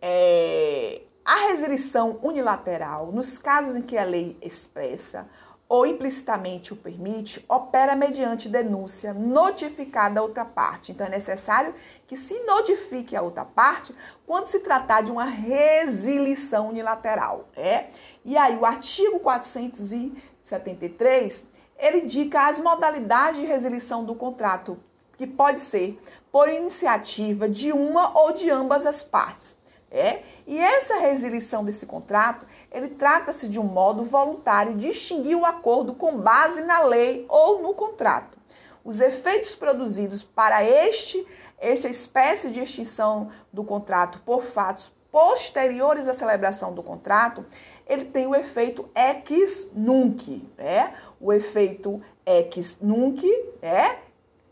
é, 0.00 1.02
a 1.22 1.48
resilição 1.48 2.18
unilateral, 2.22 3.12
nos 3.12 3.36
casos 3.36 3.76
em 3.76 3.82
que 3.82 3.98
a 3.98 4.04
lei 4.04 4.38
expressa 4.40 5.28
ou 5.68 5.84
implicitamente 5.84 6.72
o 6.72 6.76
permite, 6.76 7.44
opera 7.46 7.94
mediante 7.94 8.48
denúncia 8.48 9.12
notificada 9.12 10.20
à 10.20 10.22
outra 10.22 10.46
parte. 10.46 10.90
Então 10.90 11.06
é 11.06 11.10
necessário 11.10 11.74
que 12.06 12.16
se 12.16 12.40
notifique 12.44 13.14
a 13.14 13.20
outra 13.20 13.44
parte 13.44 13.94
quando 14.26 14.46
se 14.46 14.60
tratar 14.60 15.02
de 15.02 15.12
uma 15.12 15.26
resilição 15.26 16.70
unilateral. 16.70 17.50
É? 17.54 17.88
E 18.24 18.38
aí 18.38 18.56
o 18.56 18.64
artigo 18.64 19.20
473, 19.20 21.44
ele 21.80 22.02
indica 22.02 22.48
as 22.48 22.60
modalidades 22.60 23.40
de 23.40 23.46
resilição 23.46 24.04
do 24.04 24.14
contrato, 24.14 24.78
que 25.16 25.26
pode 25.26 25.60
ser 25.60 26.00
por 26.30 26.48
iniciativa 26.48 27.48
de 27.48 27.72
uma 27.72 28.16
ou 28.18 28.32
de 28.32 28.50
ambas 28.50 28.86
as 28.86 29.02
partes. 29.02 29.56
É? 29.92 30.22
E 30.46 30.56
essa 30.56 30.98
resilição 30.98 31.64
desse 31.64 31.84
contrato, 31.84 32.46
ele 32.70 32.90
trata-se 32.90 33.48
de 33.48 33.58
um 33.58 33.64
modo 33.64 34.04
voluntário 34.04 34.76
de 34.76 34.86
extinguir 34.86 35.34
o 35.34 35.44
acordo 35.44 35.94
com 35.94 36.16
base 36.16 36.62
na 36.62 36.80
lei 36.84 37.26
ou 37.28 37.60
no 37.60 37.74
contrato. 37.74 38.38
Os 38.84 39.00
efeitos 39.00 39.56
produzidos 39.56 40.22
para 40.22 40.62
este 40.62 41.26
esta 41.58 41.88
espécie 41.88 42.50
de 42.50 42.60
extinção 42.60 43.30
do 43.52 43.62
contrato 43.62 44.20
por 44.24 44.44
fatos 44.44 44.90
posteriores 45.12 46.08
à 46.08 46.14
celebração 46.14 46.72
do 46.72 46.82
contrato, 46.82 47.44
ele 47.90 48.04
tem 48.04 48.24
o 48.26 48.34
efeito 48.36 48.88
ex 48.94 49.68
nunc, 49.74 50.48
né? 50.56 50.94
O 51.20 51.32
efeito 51.32 52.00
ex 52.24 52.78
nunc 52.80 53.26
é 53.60 53.98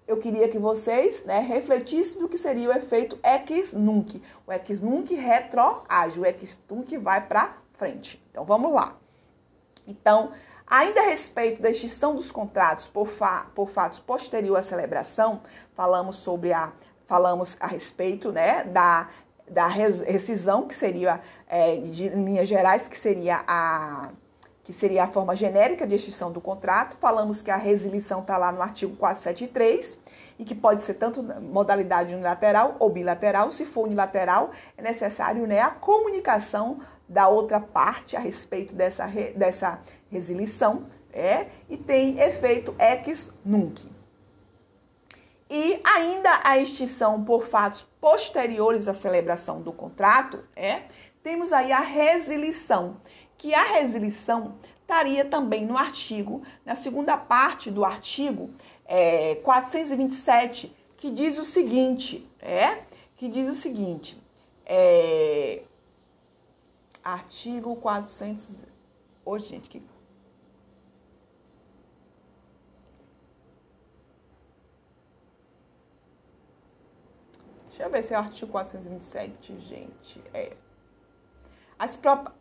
eu 0.08 0.16
queria 0.16 0.48
que 0.48 0.58
vocês 0.58 1.22
né, 1.24 1.38
refletissem 1.38 2.20
do 2.20 2.28
que 2.28 2.38
seria 2.38 2.70
o 2.70 2.72
efeito 2.72 3.18
ex 3.22 3.72
nunc. 3.72 4.20
O 4.46 4.52
ex 4.52 4.80
nunc 4.80 5.14
retroage, 5.14 6.18
o 6.18 6.26
ex 6.26 6.58
nunc 6.68 6.96
vai 6.96 7.26
para 7.26 7.58
frente. 7.74 8.20
Então 8.30 8.44
vamos 8.44 8.72
lá. 8.72 8.96
Então, 9.86 10.32
ainda 10.66 11.00
a 11.02 11.04
respeito 11.04 11.62
da 11.62 11.70
extinção 11.70 12.16
dos 12.16 12.32
contratos 12.32 12.86
por, 12.86 13.06
fa 13.06 13.46
por 13.54 13.68
fatos 13.68 14.00
posterior 14.00 14.56
à 14.56 14.62
celebração, 14.62 15.42
falamos 15.74 16.16
sobre 16.16 16.52
a 16.52 16.72
falamos 17.06 17.56
a 17.58 17.66
respeito 17.66 18.30
né, 18.30 18.64
da, 18.64 19.08
da 19.50 19.66
rescisão, 19.66 20.66
que 20.66 20.74
seria, 20.74 21.20
é, 21.48 21.76
de 21.76 22.08
linhas 22.08 22.48
gerais, 22.48 22.88
que 22.88 22.98
seria 22.98 23.42
a 23.46 24.10
que 24.68 24.72
seria 24.74 25.04
a 25.04 25.06
forma 25.08 25.34
genérica 25.34 25.86
de 25.86 25.94
extinção 25.94 26.30
do 26.30 26.42
contrato. 26.42 26.98
Falamos 27.00 27.40
que 27.40 27.50
a 27.50 27.56
resilição 27.56 28.20
está 28.20 28.36
lá 28.36 28.52
no 28.52 28.60
artigo 28.60 28.94
473 28.96 29.96
e 30.38 30.44
que 30.44 30.54
pode 30.54 30.82
ser 30.82 30.92
tanto 30.92 31.22
modalidade 31.22 32.14
unilateral 32.14 32.76
ou 32.78 32.90
bilateral. 32.90 33.50
Se 33.50 33.64
for 33.64 33.86
unilateral, 33.86 34.50
é 34.76 34.82
necessário 34.82 35.46
né, 35.46 35.58
a 35.58 35.70
comunicação 35.70 36.80
da 37.08 37.28
outra 37.28 37.58
parte 37.58 38.14
a 38.14 38.20
respeito 38.20 38.74
dessa, 38.74 39.06
re, 39.06 39.30
dessa 39.30 39.78
resilição 40.10 40.84
é, 41.14 41.46
e 41.70 41.78
tem 41.78 42.20
efeito 42.20 42.74
ex 42.78 43.30
nunc. 43.42 43.88
E 45.50 45.80
ainda 45.82 46.40
a 46.44 46.58
extinção 46.58 47.24
por 47.24 47.46
fatos 47.46 47.82
posteriores 48.00 48.86
à 48.86 48.94
celebração 48.94 49.62
do 49.62 49.72
contrato, 49.72 50.44
é, 50.54 50.82
temos 51.22 51.52
aí 51.52 51.72
a 51.72 51.80
resilição 51.80 53.00
que 53.38 53.54
a 53.54 53.62
resilição 53.62 54.56
estaria 54.80 55.24
também 55.24 55.64
no 55.64 55.76
artigo, 55.76 56.42
na 56.66 56.74
segunda 56.74 57.16
parte 57.16 57.70
do 57.70 57.84
artigo 57.84 58.50
é, 58.84 59.36
427, 59.36 60.74
que 60.96 61.10
diz 61.10 61.38
o 61.38 61.44
seguinte, 61.44 62.28
é, 62.40 62.82
que 63.16 63.28
diz 63.28 63.48
o 63.48 63.54
seguinte, 63.54 64.20
é, 64.66 65.62
artigo 67.04 67.76
400, 67.76 68.64
hoje 69.24 69.48
gente, 69.48 69.68
que 69.68 69.82
Deixa 77.78 77.88
eu 77.88 77.92
ver 77.92 78.02
se 78.02 78.12
é 78.12 78.16
o 78.16 78.20
artigo 78.20 78.50
427, 78.50 79.60
gente. 79.60 80.20
É. 80.34 80.56
as, 81.78 82.00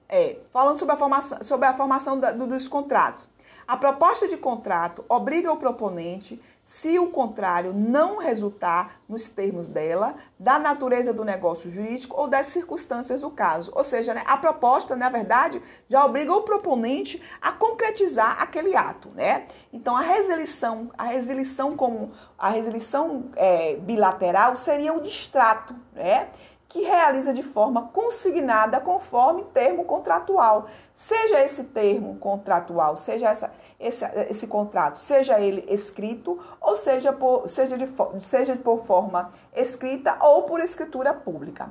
é, 0.09 0.39
falando 0.51 0.79
sobre 0.79 0.95
a 0.95 0.97
formação, 0.97 1.43
sobre 1.43 1.67
a 1.67 1.75
formação 1.75 2.19
da, 2.19 2.31
dos 2.31 2.67
contratos. 2.67 3.29
A 3.67 3.77
proposta 3.77 4.27
de 4.27 4.35
contrato 4.35 5.05
obriga 5.07 5.51
o 5.51 5.57
proponente, 5.57 6.41
se 6.67 6.99
o 6.99 7.07
contrário 7.07 7.73
não 7.73 8.17
resultar 8.17 8.99
nos 9.07 9.29
termos 9.29 9.69
dela, 9.69 10.15
da 10.37 10.59
natureza 10.59 11.13
do 11.13 11.23
negócio 11.23 11.71
jurídico 11.71 12.19
ou 12.19 12.27
das 12.27 12.47
circunstâncias 12.47 13.21
do 13.21 13.31
caso. 13.31 13.71
Ou 13.73 13.85
seja, 13.85 14.13
né, 14.13 14.21
a 14.27 14.35
proposta, 14.35 14.93
na 14.93 15.07
verdade, 15.07 15.61
já 15.87 16.05
obriga 16.05 16.33
o 16.33 16.43
proponente 16.43 17.23
a 17.41 17.53
concretizar 17.53 18.41
aquele 18.41 18.75
ato. 18.75 19.09
Né? 19.15 19.47
Então, 19.71 19.95
a 19.95 20.01
resilição, 20.01 20.91
a 20.97 21.05
resilição 21.05 21.77
como 21.77 22.11
a 22.37 22.49
resilição 22.49 23.31
é, 23.37 23.77
bilateral 23.77 24.57
seria 24.57 24.93
o 24.93 25.01
distrato, 25.01 25.73
né? 25.93 26.29
Que 26.69 26.81
realiza 26.81 27.33
de 27.33 27.43
forma 27.43 27.89
consignada 27.93 28.79
conforme 28.79 29.43
termo 29.45 29.85
contratual. 29.85 30.67
Seja 30.95 31.43
esse 31.43 31.63
termo 31.63 32.17
contratual, 32.17 32.97
seja 32.97 33.29
essa, 33.29 33.51
esse, 33.79 34.03
esse 34.29 34.47
contrato, 34.47 34.97
seja 34.97 35.39
ele 35.39 35.63
escrito, 35.73 36.39
ou 36.59 36.75
seja 36.75 37.13
por, 37.13 37.47
seja, 37.47 37.77
de, 37.77 37.87
seja 38.19 38.55
por 38.55 38.85
forma 38.85 39.31
escrita 39.55 40.17
ou 40.19 40.43
por 40.43 40.59
escritura 40.59 41.13
pública. 41.13 41.69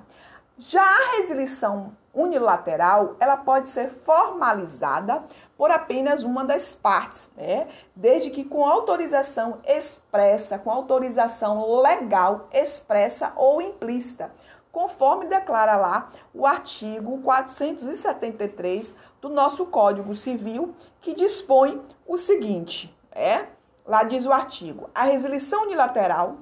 Já 0.58 0.82
a 0.82 1.18
resilição 1.18 1.92
unilateral, 2.14 3.14
ela 3.20 3.36
pode 3.36 3.68
ser 3.68 3.90
formalizada 3.90 5.22
por 5.54 5.70
apenas 5.70 6.22
uma 6.22 6.46
das 6.46 6.74
partes, 6.74 7.30
né? 7.36 7.68
desde 7.94 8.30
que 8.30 8.42
com 8.42 8.64
autorização 8.64 9.58
expressa, 9.66 10.58
com 10.58 10.70
autorização 10.70 11.78
legal 11.82 12.48
expressa 12.50 13.32
ou 13.36 13.60
implícita 13.60 14.30
conforme 14.76 15.24
declara 15.24 15.74
lá 15.74 16.10
o 16.34 16.46
artigo 16.46 17.16
473 17.22 18.94
do 19.22 19.30
nosso 19.30 19.64
Código 19.64 20.14
Civil, 20.14 20.74
que 21.00 21.14
dispõe 21.14 21.80
o 22.06 22.18
seguinte, 22.18 22.94
é, 23.10 23.46
lá 23.86 24.04
diz 24.04 24.26
o 24.26 24.32
artigo, 24.32 24.90
a 24.94 25.04
resilição 25.04 25.62
unilateral, 25.62 26.36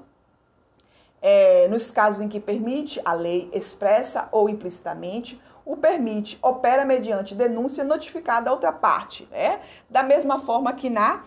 é, 1.22 1.68
nos 1.68 1.92
casos 1.92 2.22
em 2.22 2.28
que 2.28 2.40
permite 2.40 3.00
a 3.04 3.12
lei 3.12 3.48
expressa 3.52 4.28
ou 4.32 4.48
implicitamente, 4.48 5.40
o 5.64 5.76
permite, 5.76 6.36
opera 6.42 6.84
mediante 6.84 7.36
denúncia 7.36 7.84
notificada 7.84 8.50
a 8.50 8.52
outra 8.52 8.72
parte, 8.72 9.28
né? 9.30 9.60
Da 9.88 10.02
mesma 10.02 10.40
forma 10.40 10.72
que 10.72 10.90
na, 10.90 11.22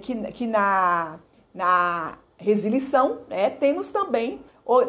que, 0.00 0.14
que 0.30 0.46
na, 0.46 1.18
na 1.52 2.18
resilição, 2.36 3.22
né, 3.28 3.50
temos 3.50 3.88
também 3.88 4.40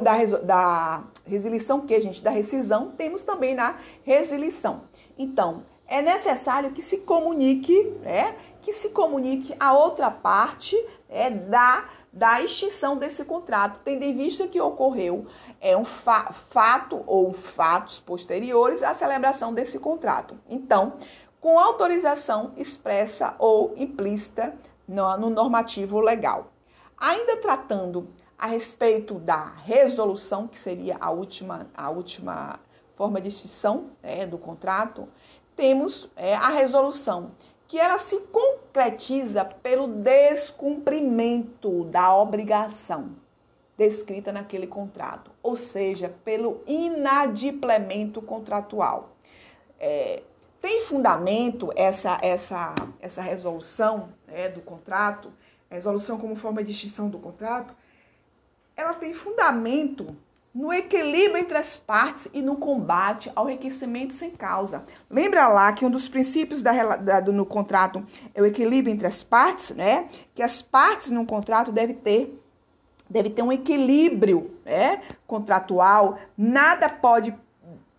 da, 0.04 0.24
da 0.44 1.04
resilição 1.26 1.82
que, 1.82 2.00
gente? 2.02 2.22
Da 2.22 2.30
rescisão, 2.30 2.92
temos 2.92 3.24
também 3.24 3.56
na 3.56 3.78
resilição. 4.04 4.82
Então, 5.18 5.64
é 5.88 6.02
necessário 6.02 6.72
que 6.72 6.82
se 6.82 6.98
comunique, 6.98 7.84
né? 8.02 8.36
Que 8.62 8.74
se 8.74 8.90
comunique 8.90 9.56
a 9.60 9.74
outra 9.74 10.10
parte 10.10 10.76
é, 11.10 11.30
da, 11.30 11.86
da 12.12 12.42
extinção 12.42 12.98
desse 12.98 13.26
contrato, 13.26 13.80
tendo 13.84 14.04
em 14.04 14.16
vista 14.16 14.48
que 14.48 14.60
ocorreu 14.60 15.26
é, 15.60 15.78
um 15.78 15.86
fa 15.86 16.34
fato 16.50 17.04
ou 17.06 17.32
fatos 17.34 18.00
posteriores 18.00 18.82
à 18.82 18.94
celebração 18.94 19.54
desse 19.54 19.80
contrato. 19.80 20.38
Então, 20.50 20.94
com 21.40 21.60
autorização 21.60 22.54
expressa 22.56 23.36
ou 23.38 23.74
implícita 23.76 24.56
no, 24.88 25.18
no 25.18 25.30
normativo 25.30 26.00
legal. 26.00 26.52
Ainda 26.98 27.38
tratando 27.38 28.08
a 28.44 28.46
respeito 28.46 29.14
da 29.14 29.54
resolução, 29.64 30.50
que 30.50 30.60
seria 30.60 30.98
a 31.00 31.10
última, 31.10 31.66
a 31.74 31.90
última 31.90 32.60
forma 32.94 33.22
de 33.22 33.30
extinção 33.30 33.92
né, 34.04 34.28
do 34.28 34.38
contrato, 34.38 35.08
temos 35.56 36.10
é, 36.14 36.36
a 36.36 36.50
resolução, 36.50 37.32
que 37.70 37.80
ela 37.80 37.98
se 37.98 38.20
concretiza 38.20 39.46
pelo 39.46 39.88
descumprimento 39.88 41.86
da 41.86 42.14
obrigação 42.14 43.12
descrita 43.78 44.34
naquele 44.34 44.68
contrato, 44.68 45.32
ou 45.42 45.56
seja, 45.56 46.14
pelo 46.26 46.62
inadimplemento 46.68 48.22
contratual. 48.22 49.16
É, 49.80 50.22
tem 50.60 50.84
fundamento 50.84 51.72
essa, 51.78 52.20
essa, 52.22 52.76
essa 53.00 53.22
resolução 53.22 54.10
né, 54.28 54.50
do 54.50 54.60
contrato, 54.60 55.32
resolução 55.70 56.18
como 56.18 56.36
forma 56.36 56.62
de 56.62 56.72
extinção 56.72 57.08
do 57.08 57.20
contrato, 57.20 57.74
ela 58.76 58.94
tem 58.94 59.14
fundamento 59.14 60.16
no 60.54 60.72
equilíbrio 60.72 61.38
entre 61.38 61.58
as 61.58 61.76
partes 61.76 62.28
e 62.32 62.42
no 62.42 62.56
combate 62.56 63.32
ao 63.36 63.50
enriquecimento 63.50 64.14
sem 64.14 64.30
causa. 64.30 64.84
Lembra 65.10 65.48
lá 65.48 65.74
que 65.74 65.84
um 65.84 65.90
dos 65.90 66.08
princípios 66.08 66.62
da, 66.62 66.96
da, 66.96 67.20
do, 67.20 67.34
no 67.34 67.46
contrato 67.46 68.06
é 68.36 68.42
o 68.42 68.46
equilíbrio 68.46 68.94
entre 68.94 69.08
as 69.08 69.24
partes, 69.24 69.72
né? 69.72 70.08
Que 70.36 70.44
as 70.44 70.62
partes 70.62 71.10
no 71.10 71.26
contrato 71.26 71.72
devem 71.72 71.96
ter 71.96 72.40
deve 73.10 73.30
ter 73.30 73.44
um 73.44 73.52
equilíbrio, 73.52 74.58
né? 74.64 75.02
Contratual. 75.28 76.18
Nada 76.38 76.88
pode 76.90 77.36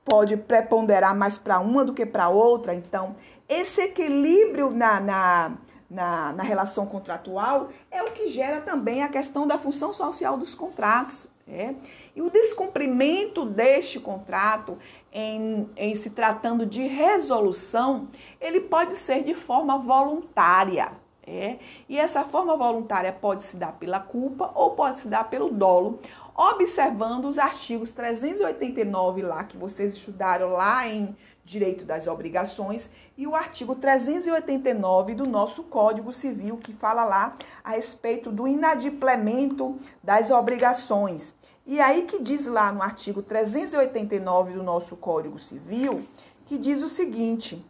pode 0.05 0.37
preponderar 0.37 1.17
mais 1.17 1.39
para 1.39 1.59
uma 1.59 1.85
do 1.85 1.95
que 1.95 2.05
para 2.05 2.29
outra. 2.29 2.75
Então, 2.75 3.17
esse 3.49 3.81
equilíbrio 3.81 4.71
na, 4.71 5.01
na 5.01 5.53
na, 5.95 6.33
na 6.33 6.43
relação 6.43 6.85
contratual 6.87 7.69
é 7.91 8.03
o 8.03 8.11
que 8.11 8.27
gera 8.27 8.61
também 8.61 9.03
a 9.03 9.09
questão 9.09 9.47
da 9.47 9.57
função 9.57 9.93
social 9.93 10.37
dos 10.37 10.55
contratos. 10.55 11.29
É. 11.47 11.75
E 12.17 12.23
o 12.23 12.31
descumprimento 12.31 13.45
deste 13.45 14.01
contrato, 14.01 14.79
em, 15.13 15.69
em 15.77 15.95
se 15.95 16.09
tratando 16.09 16.65
de 16.65 16.83
resolução, 16.87 18.09
ele 18.41 18.61
pode 18.61 18.97
ser 18.97 19.23
de 19.23 19.35
forma 19.35 19.79
voluntária. 19.79 20.93
É. 21.27 21.59
E 21.89 21.99
essa 21.99 22.25
forma 22.25 22.57
voluntária 22.57 23.13
pode 23.13 23.43
se 23.43 23.57
dar 23.57 23.73
pela 23.73 24.01
culpa 24.01 24.51
ou 24.55 24.71
pode 24.71 24.99
se 24.99 25.09
dar 25.09 25.25
pelo 25.31 25.51
dolo, 25.51 26.01
observando 26.35 27.27
os 27.27 27.39
artigos 27.39 27.93
389 27.93 29.23
lá 29.23 29.45
que 29.45 29.57
vocês 29.57 29.95
estudaram 29.95 30.49
lá 30.49 30.89
em 30.89 31.17
Direito 31.45 31.85
das 31.85 32.07
Obrigações 32.07 32.89
e 33.17 33.27
o 33.27 33.35
artigo 33.35 33.75
389 33.75 35.15
do 35.15 35.27
nosso 35.27 35.63
Código 35.63 36.13
Civil 36.13 36.57
que 36.57 36.73
fala 36.73 37.05
lá 37.05 37.37
a 37.63 37.71
respeito 37.71 38.33
do 38.33 38.49
inadimplemento 38.49 39.79
das 40.03 40.31
obrigações. 40.31 41.35
E 41.67 41.81
aí 41.81 42.03
que 42.03 42.21
diz 42.21 42.47
lá 42.47 42.73
no 42.73 42.83
artigo 42.83 43.23
389 43.23 44.55
do 44.55 44.63
nosso 44.63 44.97
Código 44.97 45.39
Civil 45.39 46.07
que 46.47 46.59
diz 46.59 46.83
o 46.83 46.89
seguinte: 46.89 47.65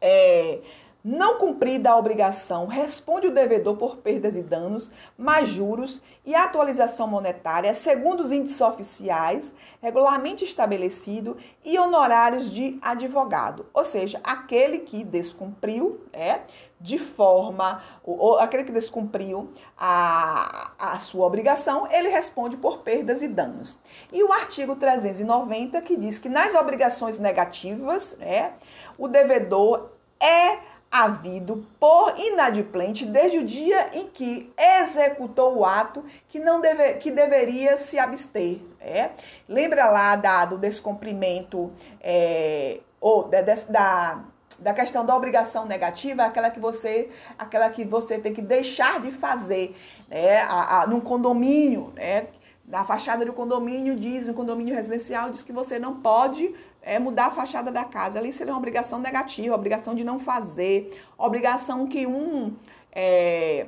é, 0.00 0.60
não 1.04 1.38
cumprida 1.38 1.90
a 1.90 1.96
obrigação, 1.96 2.66
responde 2.66 3.26
o 3.26 3.34
devedor 3.34 3.76
por 3.76 3.96
perdas 3.96 4.36
e 4.36 4.42
danos, 4.42 4.90
mais 5.18 5.48
juros 5.48 6.00
e 6.24 6.34
atualização 6.34 7.08
monetária, 7.08 7.74
segundo 7.74 8.20
os 8.20 8.30
índices 8.30 8.60
oficiais, 8.60 9.50
regularmente 9.80 10.44
estabelecido, 10.44 11.36
e 11.64 11.76
honorários 11.78 12.50
de 12.50 12.78
advogado. 12.80 13.66
Ou 13.74 13.84
seja, 13.84 14.20
aquele 14.22 14.80
que 14.80 15.02
descumpriu, 15.02 16.00
é, 16.12 16.40
de 16.80 16.98
forma, 16.98 17.82
ou, 18.04 18.38
aquele 18.38 18.64
que 18.64 18.72
descumpriu 18.72 19.52
a, 19.76 20.72
a 20.78 20.98
sua 20.98 21.26
obrigação, 21.26 21.90
ele 21.90 22.08
responde 22.08 22.56
por 22.56 22.78
perdas 22.78 23.22
e 23.22 23.28
danos. 23.28 23.76
E 24.12 24.22
o 24.22 24.32
artigo 24.32 24.76
390, 24.76 25.80
que 25.82 25.96
diz 25.96 26.18
que 26.18 26.28
nas 26.28 26.54
obrigações 26.54 27.18
negativas, 27.18 28.16
é, 28.20 28.52
o 28.96 29.08
devedor 29.08 29.90
é 30.20 30.71
havido 30.92 31.66
por 31.80 32.18
inadimplente 32.18 33.06
desde 33.06 33.38
o 33.38 33.46
dia 33.46 33.88
em 33.94 34.08
que 34.08 34.52
executou 34.58 35.56
o 35.56 35.64
ato 35.64 36.04
que 36.28 36.38
não 36.38 36.60
deve, 36.60 36.94
que 36.94 37.10
deveria 37.10 37.78
se 37.78 37.98
abster. 37.98 38.60
É? 38.78 39.12
Lembra 39.48 39.86
lá 39.86 40.16
da, 40.16 40.44
do 40.44 40.58
descumprimento 40.58 41.72
é, 41.98 42.80
ou 43.00 43.24
da, 43.24 43.40
da, 43.40 44.24
da 44.58 44.74
questão 44.74 45.06
da 45.06 45.16
obrigação 45.16 45.64
negativa, 45.64 46.24
aquela 46.24 46.50
que 46.50 46.60
você, 46.60 47.08
aquela 47.38 47.70
que 47.70 47.84
você 47.84 48.18
tem 48.18 48.34
que 48.34 48.42
deixar 48.42 49.00
de 49.00 49.12
fazer, 49.12 49.74
né? 50.08 50.42
A, 50.42 50.82
a, 50.82 50.86
num 50.86 51.00
condomínio, 51.00 51.90
né? 51.96 52.26
Na 52.66 52.84
fachada 52.84 53.24
do 53.24 53.32
condomínio 53.32 53.96
diz, 53.96 54.26
no 54.26 54.34
condomínio 54.34 54.74
residencial 54.74 55.30
diz 55.30 55.42
que 55.42 55.52
você 55.52 55.78
não 55.78 56.00
pode 56.00 56.54
é, 56.82 56.98
mudar 56.98 57.26
a 57.26 57.30
fachada 57.30 57.70
da 57.70 57.84
casa. 57.84 58.18
Ali 58.18 58.32
seria 58.32 58.52
uma 58.52 58.58
obrigação 58.58 58.98
negativa, 58.98 59.54
obrigação 59.54 59.94
de 59.94 60.04
não 60.04 60.18
fazer, 60.18 61.02
obrigação 61.16 61.86
que 61.86 62.06
um, 62.06 62.54
é, 62.90 63.66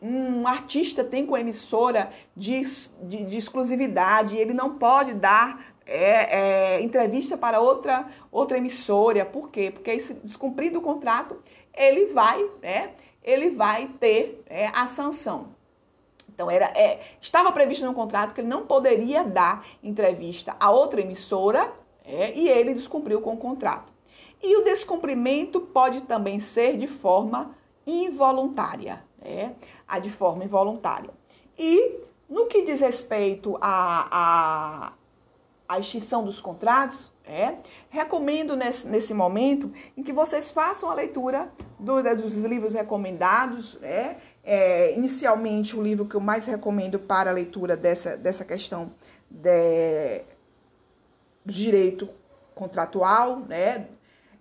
um 0.00 0.46
artista 0.46 1.02
tem 1.02 1.26
com 1.26 1.34
a 1.34 1.40
emissora 1.40 2.10
de, 2.36 2.62
de, 3.02 3.24
de 3.24 3.36
exclusividade, 3.36 4.36
ele 4.36 4.54
não 4.54 4.78
pode 4.78 5.14
dar 5.14 5.74
é, 5.86 6.76
é, 6.76 6.82
entrevista 6.82 7.36
para 7.36 7.60
outra, 7.60 8.06
outra 8.30 8.58
emissora. 8.58 9.24
Por 9.24 9.50
quê? 9.50 9.70
Porque 9.70 9.90
esse 9.90 10.14
descumprido 10.14 10.78
o 10.78 10.82
contrato, 10.82 11.40
ele 11.74 12.06
vai, 12.06 12.44
né, 12.62 12.90
ele 13.22 13.50
vai 13.50 13.88
ter 14.00 14.42
é, 14.48 14.68
a 14.68 14.88
sanção. 14.88 15.54
Então, 16.28 16.50
era, 16.50 16.66
é, 16.78 17.00
estava 17.20 17.50
previsto 17.50 17.86
no 17.86 17.94
contrato 17.94 18.34
que 18.34 18.42
ele 18.42 18.48
não 18.48 18.66
poderia 18.66 19.24
dar 19.24 19.64
entrevista 19.82 20.54
a 20.60 20.70
outra 20.70 21.00
emissora 21.00 21.72
é, 22.06 22.32
e 22.34 22.48
ele 22.48 22.72
descumpriu 22.72 23.20
com 23.20 23.34
o 23.34 23.36
contrato. 23.36 23.92
E 24.42 24.56
o 24.56 24.64
descumprimento 24.64 25.60
pode 25.60 26.02
também 26.02 26.40
ser 26.40 26.78
de 26.78 26.86
forma 26.86 27.54
involuntária, 27.86 29.02
né? 29.20 29.54
A 29.86 29.98
de 29.98 30.10
forma 30.10 30.44
involuntária. 30.44 31.10
E 31.58 32.00
no 32.28 32.46
que 32.46 32.62
diz 32.62 32.80
respeito 32.80 33.56
à, 33.60 34.92
à, 35.68 35.78
extinção 35.80 36.24
dos 36.24 36.40
contratos, 36.40 37.12
é, 37.24 37.56
recomendo 37.88 38.56
nesse, 38.56 38.86
nesse 38.86 39.14
momento 39.14 39.72
em 39.96 40.02
que 40.02 40.12
vocês 40.12 40.50
façam 40.50 40.90
a 40.90 40.94
leitura 40.94 41.50
do, 41.78 42.02
dos 42.02 42.36
livros 42.44 42.74
recomendados. 42.74 43.78
É, 43.82 44.16
é, 44.44 44.94
inicialmente, 44.96 45.76
o 45.76 45.82
livro 45.82 46.06
que 46.06 46.14
eu 46.14 46.20
mais 46.20 46.46
recomendo 46.46 46.98
para 46.98 47.30
a 47.30 47.32
leitura 47.32 47.76
dessa, 47.76 48.16
dessa 48.16 48.44
questão 48.44 48.92
de, 49.30 50.24
direito 51.46 52.08
contratual, 52.54 53.40
né, 53.40 53.86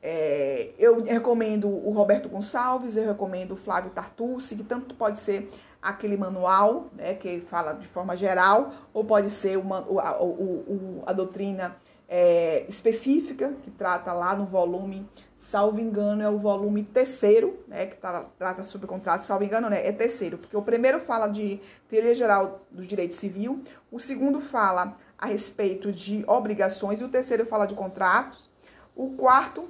é, 0.08 0.70
eu 0.78 1.04
recomendo 1.04 1.68
o 1.68 1.92
Roberto 1.92 2.30
Gonçalves, 2.30 2.96
eu 2.96 3.08
recomendo 3.08 3.54
o 3.54 3.56
Flávio 3.56 3.90
Tartucci, 3.90 4.56
que 4.56 4.64
tanto 4.64 4.94
pode 4.94 5.20
ser 5.20 5.50
aquele 5.82 6.16
manual, 6.16 6.92
né, 6.94 7.16
que 7.16 7.42
fala 7.42 7.74
de 7.74 7.88
forma 7.88 8.16
geral, 8.16 8.72
ou 8.94 9.04
pode 9.04 9.32
ser 9.32 9.58
uma, 9.58 9.82
o, 9.82 9.98
o, 9.98 11.04
a 11.08 11.12
doutrina 11.12 11.76
é, 12.08 12.66
específica, 12.70 13.54
que 13.64 13.72
trata 13.72 14.14
lá 14.14 14.36
no 14.36 14.46
volume, 14.46 15.10
salvo 15.40 15.80
engano, 15.80 16.22
é 16.22 16.30
o 16.30 16.38
volume 16.38 16.84
terceiro, 16.84 17.60
né, 17.68 17.88
que 17.88 17.98
tá, 17.98 18.26
trata 18.38 18.62
sobre 18.62 18.86
contrato, 18.86 19.24
salvo 19.24 19.44
engano, 19.44 19.72
né, 19.72 19.88
é 19.88 19.92
terceiro, 19.92 20.38
porque 20.38 20.56
o 20.56 20.62
primeiro 20.62 21.00
fala 21.00 21.28
de 21.28 21.60
teoria 21.90 22.14
geral 22.14 22.62
do 22.72 22.86
direito 22.86 23.16
civil, 23.16 23.64
o 23.92 24.00
segundo 24.00 24.40
fala 24.40 24.98
a 25.18 25.28
respeito 25.28 25.92
de 25.92 26.24
obrigações, 26.28 27.02
e 27.02 27.04
o 27.04 27.10
terceiro 27.10 27.46
fala 27.46 27.66
de 27.66 27.76
contratos, 27.76 28.50
o 28.96 29.12
quarto 29.12 29.68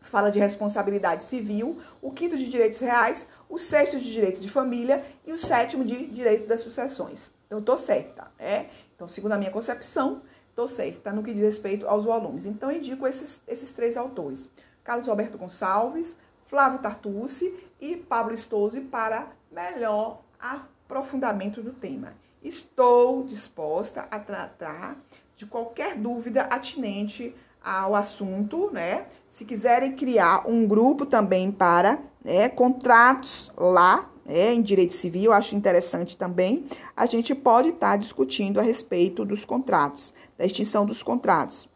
fala 0.00 0.30
de 0.30 0.38
responsabilidade 0.38 1.24
civil, 1.24 1.80
o 2.00 2.10
quinto 2.10 2.36
de 2.36 2.48
direitos 2.48 2.80
reais, 2.80 3.26
o 3.48 3.58
sexto 3.58 3.98
de 3.98 4.12
direito 4.12 4.40
de 4.40 4.48
família 4.48 5.04
e 5.26 5.32
o 5.32 5.38
sétimo 5.38 5.84
de 5.84 6.06
direito 6.06 6.46
das 6.46 6.60
sucessões. 6.60 7.32
Então, 7.46 7.58
estou 7.58 7.78
certa, 7.78 8.30
né? 8.38 8.68
Então, 8.94 9.08
segundo 9.08 9.32
a 9.32 9.38
minha 9.38 9.50
concepção, 9.50 10.22
estou 10.50 10.68
certa 10.68 11.12
no 11.12 11.22
que 11.22 11.32
diz 11.32 11.42
respeito 11.42 11.88
aos 11.88 12.04
volumes. 12.04 12.46
Então, 12.46 12.70
indico 12.70 13.06
esses, 13.06 13.40
esses 13.46 13.70
três 13.72 13.96
autores: 13.96 14.48
Carlos 14.82 15.08
Alberto 15.08 15.38
Gonçalves, 15.38 16.16
Flávio 16.46 16.78
Tartucci 16.78 17.52
e 17.80 17.96
Pablo 17.96 18.36
Stose 18.36 18.80
para 18.80 19.28
melhor 19.50 20.20
aprofundamento 20.38 21.62
do 21.62 21.72
tema. 21.72 22.14
Estou 22.44 23.24
disposta 23.24 24.06
a 24.10 24.18
tratar 24.18 24.98
de 25.34 25.46
qualquer 25.46 25.96
dúvida 25.96 26.42
atinente 26.42 27.34
ao 27.64 27.94
assunto, 27.94 28.70
né? 28.70 29.06
Se 29.30 29.46
quiserem 29.46 29.96
criar 29.96 30.46
um 30.46 30.68
grupo 30.68 31.06
também 31.06 31.50
para 31.50 31.98
né, 32.22 32.50
contratos 32.50 33.50
lá, 33.56 34.10
né, 34.26 34.52
em 34.52 34.60
direito 34.60 34.92
civil, 34.92 35.32
acho 35.32 35.56
interessante 35.56 36.16
também, 36.16 36.66
a 36.94 37.06
gente 37.06 37.34
pode 37.34 37.70
estar 37.70 37.92
tá 37.92 37.96
discutindo 37.96 38.60
a 38.60 38.62
respeito 38.62 39.24
dos 39.24 39.44
contratos, 39.44 40.12
da 40.36 40.44
extinção 40.44 40.84
dos 40.84 41.02
contratos. 41.02 41.68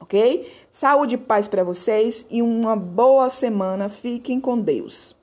Ok? 0.00 0.52
Saúde 0.70 1.14
e 1.14 1.18
paz 1.18 1.48
para 1.48 1.64
vocês 1.64 2.26
e 2.28 2.42
uma 2.42 2.76
boa 2.76 3.30
semana. 3.30 3.88
Fiquem 3.88 4.40
com 4.40 4.60
Deus. 4.60 5.16